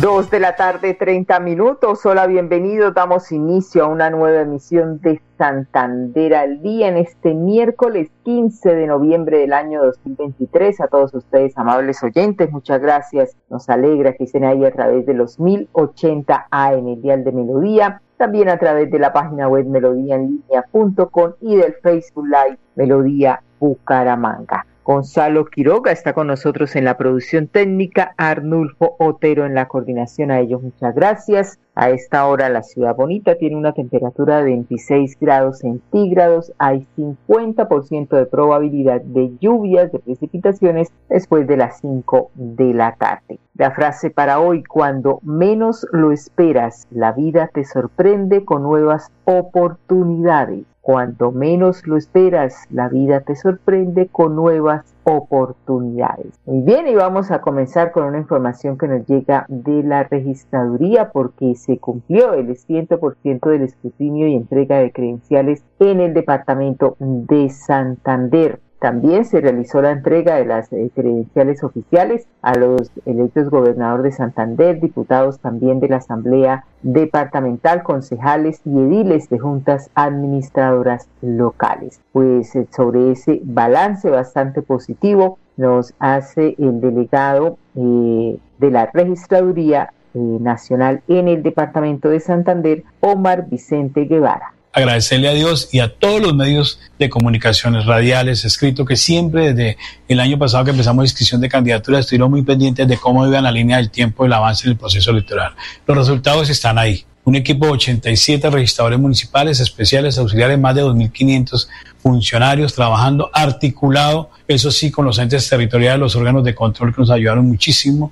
Dos 0.00 0.30
de 0.30 0.40
la 0.40 0.56
tarde, 0.56 0.94
30 0.94 1.40
minutos. 1.40 2.06
Hola, 2.06 2.26
bienvenidos. 2.26 2.94
Damos 2.94 3.30
inicio 3.32 3.84
a 3.84 3.88
una 3.88 4.08
nueva 4.08 4.40
emisión 4.40 4.98
de 5.02 5.20
Santander 5.36 6.34
al 6.34 6.62
día 6.62 6.88
en 6.88 6.96
este 6.96 7.34
miércoles 7.34 8.08
15 8.24 8.76
de 8.76 8.86
noviembre 8.86 9.40
del 9.40 9.52
año 9.52 9.84
2023. 9.84 10.80
A 10.80 10.88
todos 10.88 11.12
ustedes, 11.12 11.52
amables 11.58 12.02
oyentes, 12.02 12.50
muchas 12.50 12.80
gracias. 12.80 13.36
Nos 13.50 13.68
alegra 13.68 14.14
que 14.14 14.24
estén 14.24 14.44
ahí 14.44 14.64
a 14.64 14.72
través 14.72 15.04
de 15.04 15.12
los 15.12 15.38
1080 15.38 16.46
AM, 16.50 16.88
el 16.88 17.02
Dial 17.02 17.22
de 17.22 17.32
Melodía. 17.32 18.00
También 18.16 18.48
a 18.48 18.56
través 18.56 18.90
de 18.90 18.98
la 18.98 19.12
página 19.12 19.48
web 19.48 19.66
melodíaenlínea.com 19.66 21.32
y 21.42 21.56
del 21.56 21.74
Facebook 21.82 22.24
Live 22.24 22.58
Melodía 22.74 23.42
Bucaramanga. 23.58 24.64
Gonzalo 24.92 25.44
Quiroga 25.44 25.92
está 25.92 26.14
con 26.14 26.26
nosotros 26.26 26.74
en 26.74 26.84
la 26.84 26.96
producción 26.96 27.46
técnica, 27.46 28.12
Arnulfo 28.16 28.96
Otero 28.98 29.46
en 29.46 29.54
la 29.54 29.68
coordinación. 29.68 30.32
A 30.32 30.40
ellos 30.40 30.64
muchas 30.64 30.96
gracias. 30.96 31.60
A 31.76 31.90
esta 31.90 32.26
hora 32.26 32.48
la 32.48 32.64
ciudad 32.64 32.96
bonita 32.96 33.36
tiene 33.36 33.54
una 33.54 33.72
temperatura 33.72 34.38
de 34.38 34.46
26 34.46 35.16
grados 35.20 35.60
centígrados. 35.60 36.52
Hay 36.58 36.88
50% 36.96 38.16
de 38.16 38.26
probabilidad 38.26 39.00
de 39.00 39.30
lluvias, 39.40 39.92
de 39.92 40.00
precipitaciones 40.00 40.88
después 41.08 41.46
de 41.46 41.56
las 41.56 41.78
5 41.78 42.32
de 42.34 42.74
la 42.74 42.96
tarde. 42.96 43.38
La 43.54 43.70
frase 43.70 44.10
para 44.10 44.40
hoy, 44.40 44.64
cuando 44.64 45.20
menos 45.22 45.86
lo 45.92 46.10
esperas, 46.10 46.88
la 46.90 47.12
vida 47.12 47.48
te 47.54 47.64
sorprende 47.64 48.44
con 48.44 48.64
nuevas 48.64 49.12
oportunidades. 49.24 50.64
Cuando 50.82 51.30
menos 51.30 51.86
lo 51.86 51.96
esperas, 51.96 52.64
la 52.70 52.88
vida 52.88 53.20
te 53.20 53.36
sorprende 53.36 54.08
con 54.08 54.34
nuevas 54.34 54.94
oportunidades. 55.04 56.38
Muy 56.46 56.62
bien, 56.62 56.88
y 56.88 56.94
vamos 56.94 57.30
a 57.30 57.40
comenzar 57.40 57.92
con 57.92 58.04
una 58.04 58.18
información 58.18 58.78
que 58.78 58.88
nos 58.88 59.06
llega 59.06 59.44
de 59.48 59.82
la 59.82 60.04
registraduría 60.04 61.10
porque 61.10 61.54
se 61.54 61.78
cumplió 61.78 62.32
el 62.34 62.48
100% 62.48 63.50
del 63.50 63.62
escrutinio 63.62 64.26
y 64.26 64.34
entrega 64.34 64.78
de 64.78 64.92
credenciales 64.92 65.62
en 65.78 66.00
el 66.00 66.14
departamento 66.14 66.96
de 66.98 67.50
Santander. 67.50 68.60
También 68.80 69.26
se 69.26 69.42
realizó 69.42 69.82
la 69.82 69.90
entrega 69.90 70.36
de 70.36 70.46
las 70.46 70.72
eh, 70.72 70.90
credenciales 70.94 71.62
oficiales 71.62 72.26
a 72.40 72.54
los 72.56 72.90
electos 73.04 73.50
gobernador 73.50 74.00
de 74.02 74.10
Santander, 74.10 74.80
diputados 74.80 75.38
también 75.38 75.80
de 75.80 75.88
la 75.90 75.98
Asamblea 75.98 76.64
Departamental, 76.80 77.82
concejales 77.82 78.62
y 78.64 78.70
ediles 78.70 79.28
de 79.28 79.38
juntas 79.38 79.90
administradoras 79.94 81.08
locales. 81.20 82.00
Pues 82.12 82.56
eh, 82.56 82.66
sobre 82.74 83.12
ese 83.12 83.42
balance 83.44 84.08
bastante 84.08 84.62
positivo 84.62 85.38
nos 85.58 85.92
hace 85.98 86.54
el 86.58 86.80
delegado 86.80 87.58
eh, 87.74 88.38
de 88.58 88.70
la 88.70 88.86
Registraduría 88.86 89.92
Nacional 90.14 91.02
en 91.06 91.28
el 91.28 91.42
Departamento 91.42 92.08
de 92.08 92.18
Santander, 92.18 92.82
Omar 93.00 93.46
Vicente 93.48 94.06
Guevara 94.06 94.54
agradecerle 94.72 95.28
a 95.28 95.34
Dios 95.34 95.68
y 95.72 95.80
a 95.80 95.92
todos 95.92 96.20
los 96.20 96.34
medios 96.34 96.78
de 96.98 97.10
comunicaciones 97.10 97.86
radiales, 97.86 98.44
escrito, 98.44 98.84
que 98.84 98.96
siempre 98.96 99.52
desde 99.52 99.78
el 100.08 100.20
año 100.20 100.38
pasado 100.38 100.64
que 100.64 100.70
empezamos 100.70 101.04
inscripción 101.04 101.40
de 101.40 101.48
candidaturas 101.48 102.00
estuvieron 102.00 102.30
muy 102.30 102.42
pendientes 102.42 102.86
de 102.86 102.96
cómo 102.96 103.26
iban 103.26 103.44
la 103.44 103.50
línea 103.50 103.78
del 103.78 103.90
tiempo 103.90 104.22
del 104.22 104.32
avance 104.32 104.66
en 104.66 104.72
el 104.72 104.78
proceso 104.78 105.10
electoral. 105.10 105.54
Los 105.86 105.96
resultados 105.96 106.48
están 106.50 106.78
ahí. 106.78 107.04
Un 107.24 107.36
equipo 107.36 107.66
de 107.66 107.72
87 107.72 108.48
registradores 108.48 108.98
municipales, 108.98 109.60
especiales, 109.60 110.16
auxiliares, 110.18 110.58
más 110.58 110.74
de 110.74 110.82
2.500 110.82 111.68
funcionarios 112.02 112.74
trabajando 112.74 113.30
articulado, 113.34 114.30
eso 114.48 114.70
sí, 114.70 114.90
con 114.90 115.04
los 115.04 115.18
entes 115.18 115.48
territoriales, 115.48 116.00
los 116.00 116.16
órganos 116.16 116.44
de 116.44 116.54
control 116.54 116.94
que 116.94 117.02
nos 117.02 117.10
ayudaron 117.10 117.46
muchísimo 117.46 118.10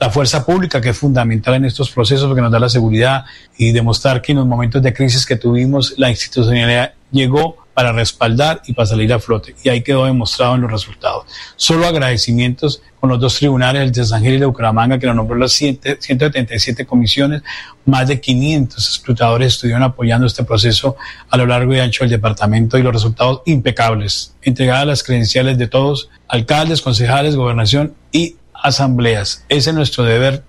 la 0.00 0.10
fuerza 0.10 0.46
pública, 0.46 0.80
que 0.80 0.90
es 0.90 0.98
fundamental 0.98 1.54
en 1.54 1.64
estos 1.64 1.90
procesos 1.90 2.26
porque 2.26 2.42
nos 2.42 2.52
da 2.52 2.58
la 2.58 2.68
seguridad 2.68 3.24
y 3.56 3.72
demostrar 3.72 4.22
que 4.22 4.32
en 4.32 4.38
los 4.38 4.46
momentos 4.46 4.82
de 4.82 4.92
crisis 4.92 5.26
que 5.26 5.36
tuvimos, 5.36 5.94
la 5.96 6.10
institucionalidad 6.10 6.92
llegó 7.10 7.56
para 7.78 7.92
respaldar 7.92 8.60
y 8.66 8.72
para 8.72 8.86
salir 8.86 9.12
a 9.12 9.20
flote. 9.20 9.54
Y 9.62 9.68
ahí 9.68 9.82
quedó 9.82 10.04
demostrado 10.04 10.56
en 10.56 10.62
los 10.62 10.70
resultados. 10.72 11.26
Solo 11.54 11.86
agradecimientos 11.86 12.82
con 12.98 13.08
los 13.08 13.20
dos 13.20 13.36
tribunales, 13.36 13.82
el 13.82 13.92
de 13.92 14.04
San 14.04 14.18
Ángel 14.18 14.32
y 14.32 14.34
el 14.34 14.40
de 14.40 14.46
Bucaramanga, 14.46 14.98
que 14.98 15.06
nos 15.06 15.14
nombró 15.14 15.38
las 15.38 15.52
177 15.52 16.84
comisiones, 16.86 17.42
más 17.84 18.08
de 18.08 18.20
500 18.20 18.88
escrutadores 18.88 19.54
estuvieron 19.54 19.84
apoyando 19.84 20.26
este 20.26 20.42
proceso 20.42 20.96
a 21.30 21.36
lo 21.36 21.46
largo 21.46 21.72
y 21.72 21.78
ancho 21.78 22.02
del 22.02 22.10
departamento 22.10 22.78
y 22.78 22.82
los 22.82 22.92
resultados 22.92 23.42
impecables. 23.46 24.34
Entregadas 24.42 24.86
las 24.88 25.02
credenciales 25.04 25.56
de 25.56 25.68
todos, 25.68 26.10
alcaldes, 26.26 26.82
concejales, 26.82 27.36
gobernación 27.36 27.94
y 28.10 28.37
asambleas. 28.62 29.44
Ese 29.48 29.70
es 29.70 29.76
nuestro 29.76 30.04
deber 30.04 30.42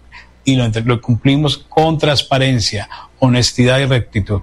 y 0.44 0.56
lo, 0.56 0.66
lo 0.86 1.02
cumplimos 1.02 1.58
con 1.70 1.98
transparencia, 1.98 2.90
honestidad 3.20 3.80
y 3.80 3.86
rectitud. 3.86 4.42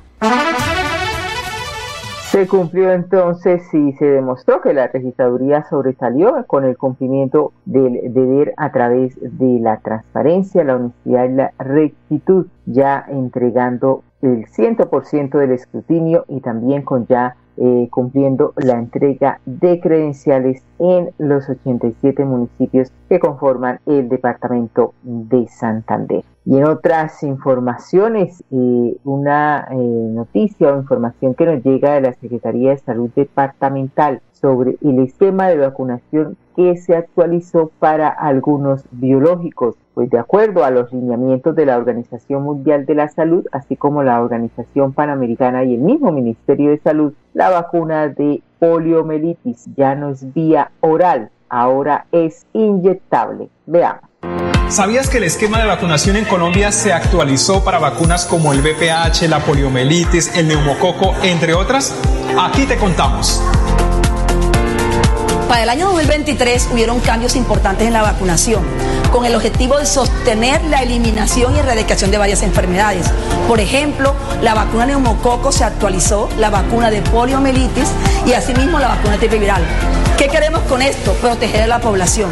Se 2.31 2.47
cumplió 2.47 2.93
entonces 2.93 3.63
y 3.73 3.93
se 3.93 4.05
demostró 4.05 4.61
que 4.61 4.75
la 4.75 4.89
registraduría 4.89 5.65
sobresalió 5.71 6.45
con 6.47 6.65
el 6.65 6.77
cumplimiento 6.77 7.53
del 7.65 8.13
deber 8.13 8.53
a 8.59 8.73
través 8.73 9.15
de 9.21 9.59
la 9.61 9.79
transparencia, 9.79 10.63
la 10.65 10.77
honestidad 10.77 11.25
y 11.25 11.33
la 11.33 11.53
rectitud, 11.59 12.47
ya 12.67 13.07
entregando 13.09 14.03
el 14.23 14.47
100% 14.47 15.39
del 15.39 15.53
escrutinio 15.53 16.25
y 16.29 16.41
también 16.41 16.83
con 16.83 17.07
ya 17.07 17.37
eh, 17.59 17.89
cumpliendo 17.91 18.53
la 18.57 18.75
entrega 18.75 19.41
de 19.47 19.81
credenciales 19.81 20.63
en 20.79 21.11
los 21.17 21.49
87 21.49 22.23
municipios 22.27 22.93
que 23.09 23.19
conforman 23.19 23.81
el 23.87 24.11
departamento 24.11 24.93
de 25.03 25.49
Santander. 25.49 26.23
Y 26.45 26.59
en 26.59 26.65
otras 26.65 27.23
informaciones, 27.23 28.45
eh, 28.51 28.97
una 29.05 29.69
eh, 29.71 29.75
noticia 29.75 30.69
o 30.69 30.77
información 30.77 31.35
que 31.35 31.47
nos 31.47 31.65
llega 31.65 31.95
de 31.95 32.03
la 32.03 32.13
Secretaría 32.13 32.71
de 32.71 32.79
Salud 32.79 33.11
Departamental 33.17 34.21
sobre 34.41 34.77
el 34.83 34.99
esquema 35.01 35.49
de 35.49 35.59
vacunación 35.59 36.37
que 36.55 36.77
se 36.77 36.97
actualizó 36.97 37.71
para 37.79 38.09
algunos 38.09 38.85
biológicos. 38.91 39.77
Pues 39.95 40.11
de 40.11 40.19
acuerdo 40.19 40.65
a 40.65 40.71
los 40.71 40.93
lineamientos 40.93 41.57
de 41.57 41.67
la 41.67 41.77
Organización 41.77 42.43
Mundial 42.43 42.85
de 42.87 42.95
la 42.95 43.09
Salud, 43.09 43.47
así 43.53 43.77
como 43.77 44.03
la 44.03 44.21
Organización 44.21 44.93
Panamericana 44.93 45.65
y 45.65 45.75
el 45.75 45.81
mismo 45.81 46.13
Ministerio 46.13 46.71
de 46.71 46.79
Salud, 46.79 47.15
la 47.35 47.51
vacuna 47.51 48.09
de 48.09 48.43
poliomielitis 48.59 49.67
ya 49.77 49.95
no 49.95 50.11
es 50.11 50.33
vía 50.35 50.71
oral, 50.81 51.31
ahora 51.49 52.07
es 52.13 52.47
inyectable. 52.53 53.49
Veamos. 53.67 54.03
¿Sabías 54.69 55.09
que 55.09 55.19
el 55.19 55.25
esquema 55.25 55.61
de 55.61 55.67
vacunación 55.67 56.17
en 56.17 56.25
Colombia 56.25 56.73
se 56.73 56.93
actualizó 56.93 57.63
para 57.63 57.79
vacunas 57.79 58.27
como 58.27 58.53
el 58.53 58.61
VPH, 58.61 59.29
la 59.29 59.39
poliomielitis, 59.39 60.37
el 60.37 60.49
neumococo, 60.49 61.15
entre 61.23 61.55
otras? 61.55 61.95
Aquí 62.37 62.67
te 62.67 62.77
contamos. 62.77 63.41
Para 65.49 65.63
el 65.63 65.69
año 65.69 65.87
2023 65.87 66.71
hubieron 66.73 66.99
cambios 66.99 67.37
importantes 67.37 67.87
en 67.87 67.93
la 67.93 68.03
vacunación, 68.03 68.65
con 69.13 69.25
el 69.25 69.35
objetivo 69.37 69.79
de 69.79 69.87
sostener 69.87 70.63
la 70.65 70.83
eliminación 70.83 71.55
y 71.55 71.61
erradicación 71.61 72.11
de 72.11 72.19
varias 72.19 72.43
enfermedades. 72.43 73.07
Por 73.47 73.61
ejemplo, 73.61 74.15
la 74.43 74.55
vacuna 74.55 74.87
neumococo 74.87 75.53
se 75.53 75.63
actualizó, 75.63 76.29
la 76.39 76.51
vacuna 76.51 76.91
de 76.91 77.01
poliomielitis 77.01 77.89
y 78.27 78.33
asimismo 78.33 78.81
la 78.81 78.89
vacuna 78.89 79.19
viral. 79.19 79.63
¿Qué 80.19 80.29
queremos 80.29 80.63
con 80.63 80.83
esto? 80.83 81.13
Proteger 81.15 81.63
a 81.63 81.67
la 81.69 81.81
población 81.81 82.31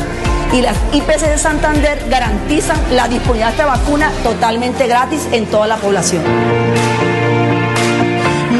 y 0.52 0.62
las 0.62 0.76
IPC 0.92 1.20
de 1.20 1.38
Santander 1.38 2.04
garantizan 2.08 2.78
la 2.92 3.06
disponibilidad 3.06 3.48
de 3.48 3.52
esta 3.52 3.66
vacuna 3.66 4.10
totalmente 4.24 4.88
gratis 4.88 5.28
en 5.30 5.46
toda 5.46 5.68
la 5.68 5.76
población. 5.76 6.22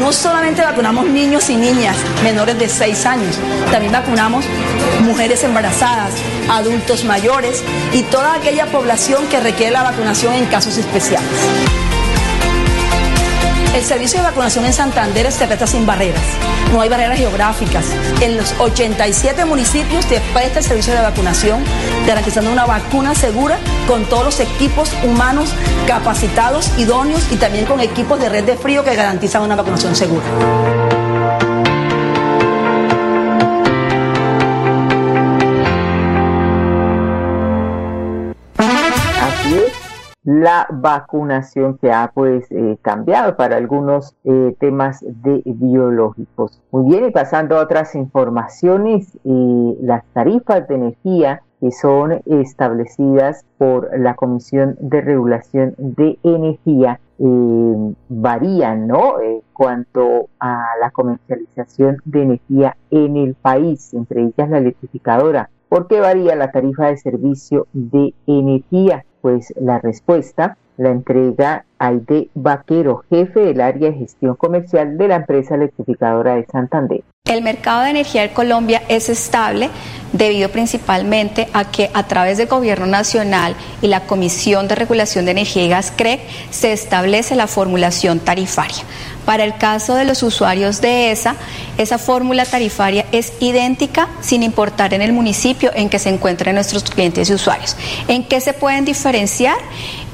No 0.05 0.13
solamente 0.13 0.61
vacunamos 0.61 1.07
niños 1.07 1.49
y 1.49 1.55
niñas 1.55 1.97
menores 2.23 2.59
de 2.59 2.69
6 2.69 3.07
años, 3.07 3.39
también 3.71 3.91
vacunamos 3.91 4.45
mujeres 5.01 5.43
embarazadas, 5.43 6.13
adultos 6.47 7.03
mayores 7.05 7.63
y 7.91 8.03
toda 8.03 8.35
aquella 8.35 8.67
población 8.67 9.25
que 9.29 9.39
requiere 9.39 9.71
la 9.71 9.81
vacunación 9.81 10.35
en 10.35 10.45
casos 10.45 10.77
especiales. 10.77 11.27
El 13.75 13.83
servicio 13.83 14.19
de 14.19 14.27
vacunación 14.27 14.63
en 14.63 14.71
Santander 14.71 15.29
se 15.33 15.47
presta 15.47 15.67
sin 15.67 15.85
barreras. 15.85 16.23
No 16.71 16.79
hay 16.79 16.87
barreras 16.87 17.17
geográficas. 17.17 17.85
En 18.21 18.37
los 18.37 18.53
87 18.57 19.43
municipios 19.43 20.05
se 20.05 20.21
presta 20.33 20.59
el 20.59 20.65
servicio 20.65 20.93
de 20.93 21.01
vacunación, 21.01 21.61
garantizando 22.07 22.53
una 22.53 22.65
vacuna 22.65 23.13
segura 23.13 23.57
con 23.85 24.05
todos 24.05 24.23
los 24.23 24.39
equipos 24.39 24.89
humanos 25.03 25.49
capacitados, 25.87 26.71
idóneos 26.77 27.29
y 27.33 27.35
también 27.35 27.65
con 27.65 27.81
equipos 27.81 28.17
de 28.17 28.29
red 28.29 28.45
de 28.45 28.55
frío 28.55 28.85
que 28.85 28.95
garantizan 28.95 29.41
una 29.41 29.57
vacunación 29.57 29.93
segura. 29.93 30.23
La 40.25 40.65
vacunación 40.71 41.77
que 41.77 41.91
ha 41.91 42.11
pues 42.13 42.51
eh, 42.51 42.77
cambiado 42.81 43.37
para 43.37 43.57
algunos 43.57 44.15
eh, 44.23 44.55
temas 44.59 45.05
de 45.07 45.43
biológicos. 45.45 46.61
Muy 46.71 46.89
bien, 46.89 47.05
y 47.05 47.11
pasando 47.11 47.57
a 47.57 47.61
otras 47.63 47.93
informaciones, 47.93 49.15
eh, 49.23 49.77
las 49.81 50.03
tarifas 50.13 50.67
de 50.67 50.75
energía 50.75 51.43
que 51.61 51.71
son 51.71 52.21
establecidas 52.25 53.45
por 53.59 53.97
la 53.97 54.15
Comisión 54.15 54.75
de 54.79 55.01
Regulación 55.01 55.75
de 55.77 56.19
Energía 56.23 56.99
varían, 58.09 58.87
¿no? 58.87 59.13
Cuanto 59.53 60.27
a 60.37 60.65
la 60.81 60.91
comercialización 60.91 61.97
de 62.03 62.23
energía 62.23 62.75
en 62.91 63.15
el 63.15 63.35
país, 63.35 63.93
entre 63.93 64.23
ellas 64.23 64.49
la 64.49 64.57
electrificadora. 64.57 65.49
¿Por 65.69 65.87
qué 65.87 66.01
varía 66.01 66.35
la 66.35 66.51
tarifa 66.51 66.87
de 66.87 66.97
servicio 66.97 67.67
de 67.71 68.13
energía? 68.27 69.05
Pues 69.25 69.51
la 69.59 69.79
respuesta 69.79 70.55
la 70.77 70.91
entrega 70.91 71.65
Aide 71.79 72.29
Vaquero, 72.35 73.05
jefe 73.09 73.39
del 73.39 73.59
área 73.59 73.89
de 73.89 73.97
gestión 73.97 74.35
comercial 74.35 74.99
de 74.99 75.07
la 75.07 75.15
empresa 75.15 75.55
electrificadora 75.55 76.35
de 76.35 76.45
Santander. 76.45 77.03
El 77.25 77.41
mercado 77.41 77.81
de 77.81 77.89
energía 77.89 78.23
en 78.23 78.29
Colombia 78.35 78.83
es 78.87 79.09
estable 79.09 79.71
debido 80.13 80.49
principalmente 80.49 81.47
a 81.53 81.71
que 81.71 81.89
a 81.91 82.03
través 82.03 82.37
del 82.37 82.45
Gobierno 82.45 82.85
Nacional 82.85 83.55
y 83.81 83.87
la 83.87 84.01
Comisión 84.01 84.67
de 84.67 84.75
Regulación 84.75 85.25
de 85.25 85.31
Energía 85.31 85.63
y 85.63 85.69
Gas 85.69 85.91
CREC 85.95 86.21
se 86.51 86.71
establece 86.71 87.35
la 87.35 87.47
formulación 87.47 88.19
tarifaria. 88.19 88.83
Para 89.25 89.43
el 89.43 89.57
caso 89.57 89.95
de 89.95 90.05
los 90.05 90.21
usuarios 90.21 90.81
de 90.81 91.09
ESA, 91.09 91.35
esa 91.79 91.97
fórmula 91.97 92.45
tarifaria 92.45 93.07
es 93.11 93.33
idéntica 93.39 94.07
sin 94.21 94.43
importar 94.43 94.93
en 94.93 95.01
el 95.01 95.11
municipio 95.11 95.71
en 95.73 95.89
que 95.89 95.97
se 95.97 96.09
encuentren 96.09 96.53
nuestros 96.53 96.83
clientes 96.83 97.27
y 97.31 97.33
usuarios. 97.33 97.75
¿En 98.07 98.23
qué 98.23 98.39
se 98.39 98.53
pueden 98.53 98.85
diferenciar? 98.85 99.57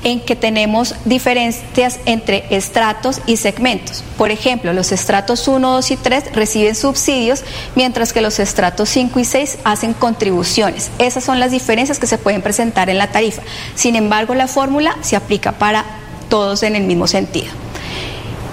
En 0.03 0.19
que 0.19 0.35
tenemos 0.35 0.95
diferencias 1.05 1.99
entre 2.05 2.45
estratos 2.49 3.21
y 3.25 3.37
segmentos. 3.37 4.03
Por 4.17 4.31
ejemplo, 4.31 4.73
los 4.73 4.91
estratos 4.91 5.47
1, 5.47 5.71
2 5.71 5.91
y 5.91 5.97
3 5.97 6.33
reciben 6.33 6.75
subsidios, 6.75 7.43
mientras 7.75 8.13
que 8.13 8.21
los 8.21 8.39
estratos 8.39 8.89
5 8.89 9.19
y 9.19 9.25
6 9.25 9.59
hacen 9.63 9.93
contribuciones. 9.93 10.89
Esas 10.99 11.23
son 11.23 11.39
las 11.39 11.51
diferencias 11.51 11.99
que 11.99 12.07
se 12.07 12.17
pueden 12.17 12.41
presentar 12.41 12.89
en 12.89 12.97
la 12.97 13.11
tarifa. 13.11 13.41
Sin 13.75 13.95
embargo, 13.95 14.35
la 14.35 14.47
fórmula 14.47 14.97
se 15.01 15.15
aplica 15.15 15.53
para 15.53 15.85
todos 16.29 16.63
en 16.63 16.75
el 16.75 16.83
mismo 16.83 17.07
sentido. 17.07 17.51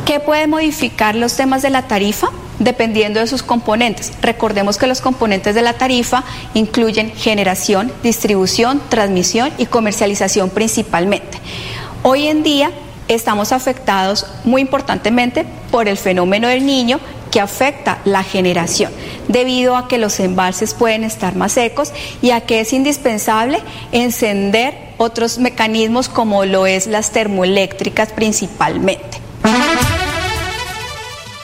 ¿Qué 0.04 0.20
puede 0.20 0.46
modificar 0.46 1.14
los 1.14 1.36
temas 1.36 1.62
de 1.62 1.70
la 1.70 1.82
tarifa? 1.86 2.28
Dependiendo 2.58 3.20
de 3.20 3.26
sus 3.26 3.42
componentes. 3.42 4.12
Recordemos 4.20 4.78
que 4.78 4.86
los 4.86 5.00
componentes 5.00 5.54
de 5.54 5.62
la 5.62 5.74
tarifa 5.74 6.24
incluyen 6.54 7.12
generación, 7.12 7.92
distribución, 8.02 8.82
transmisión 8.88 9.52
y 9.58 9.66
comercialización 9.66 10.50
principalmente. 10.50 11.38
Hoy 12.02 12.26
en 12.26 12.42
día 12.42 12.70
estamos 13.08 13.52
afectados 13.52 14.26
muy 14.44 14.60
importantemente 14.62 15.44
por 15.70 15.88
el 15.88 15.96
fenómeno 15.96 16.48
del 16.48 16.66
niño 16.66 17.00
que 17.30 17.40
afecta 17.40 17.98
la 18.04 18.22
generación, 18.22 18.92
debido 19.28 19.76
a 19.76 19.88
que 19.88 19.98
los 19.98 20.18
embalses 20.20 20.74
pueden 20.74 21.04
estar 21.04 21.36
más 21.36 21.52
secos 21.52 21.92
y 22.22 22.30
a 22.30 22.40
que 22.40 22.60
es 22.60 22.72
indispensable 22.72 23.60
encender 23.92 24.74
otros 24.98 25.38
mecanismos 25.38 26.08
como 26.08 26.44
lo 26.44 26.66
es 26.66 26.86
las 26.86 27.10
termoeléctricas 27.12 28.12
principalmente. 28.12 29.07